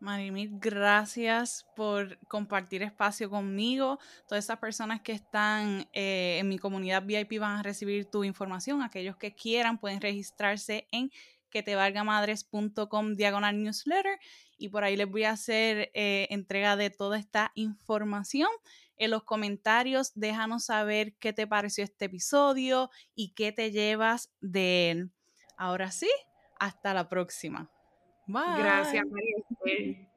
[0.00, 3.98] Marimir, gracias por compartir espacio conmigo.
[4.28, 8.82] Todas esas personas que están eh, en mi comunidad VIP van a recibir tu información.
[8.82, 11.10] Aquellos que quieran pueden registrarse en
[11.48, 14.18] quetevalgamadres.com diagonal newsletter
[14.58, 18.48] y por ahí les voy a hacer eh, entrega de toda esta información.
[18.96, 24.90] En los comentarios déjanos saber qué te pareció este episodio y qué te llevas de
[24.90, 25.10] él.
[25.56, 26.10] Ahora sí,
[26.58, 27.70] hasta la próxima.
[28.26, 28.58] Bye.
[28.58, 30.08] Gracias, María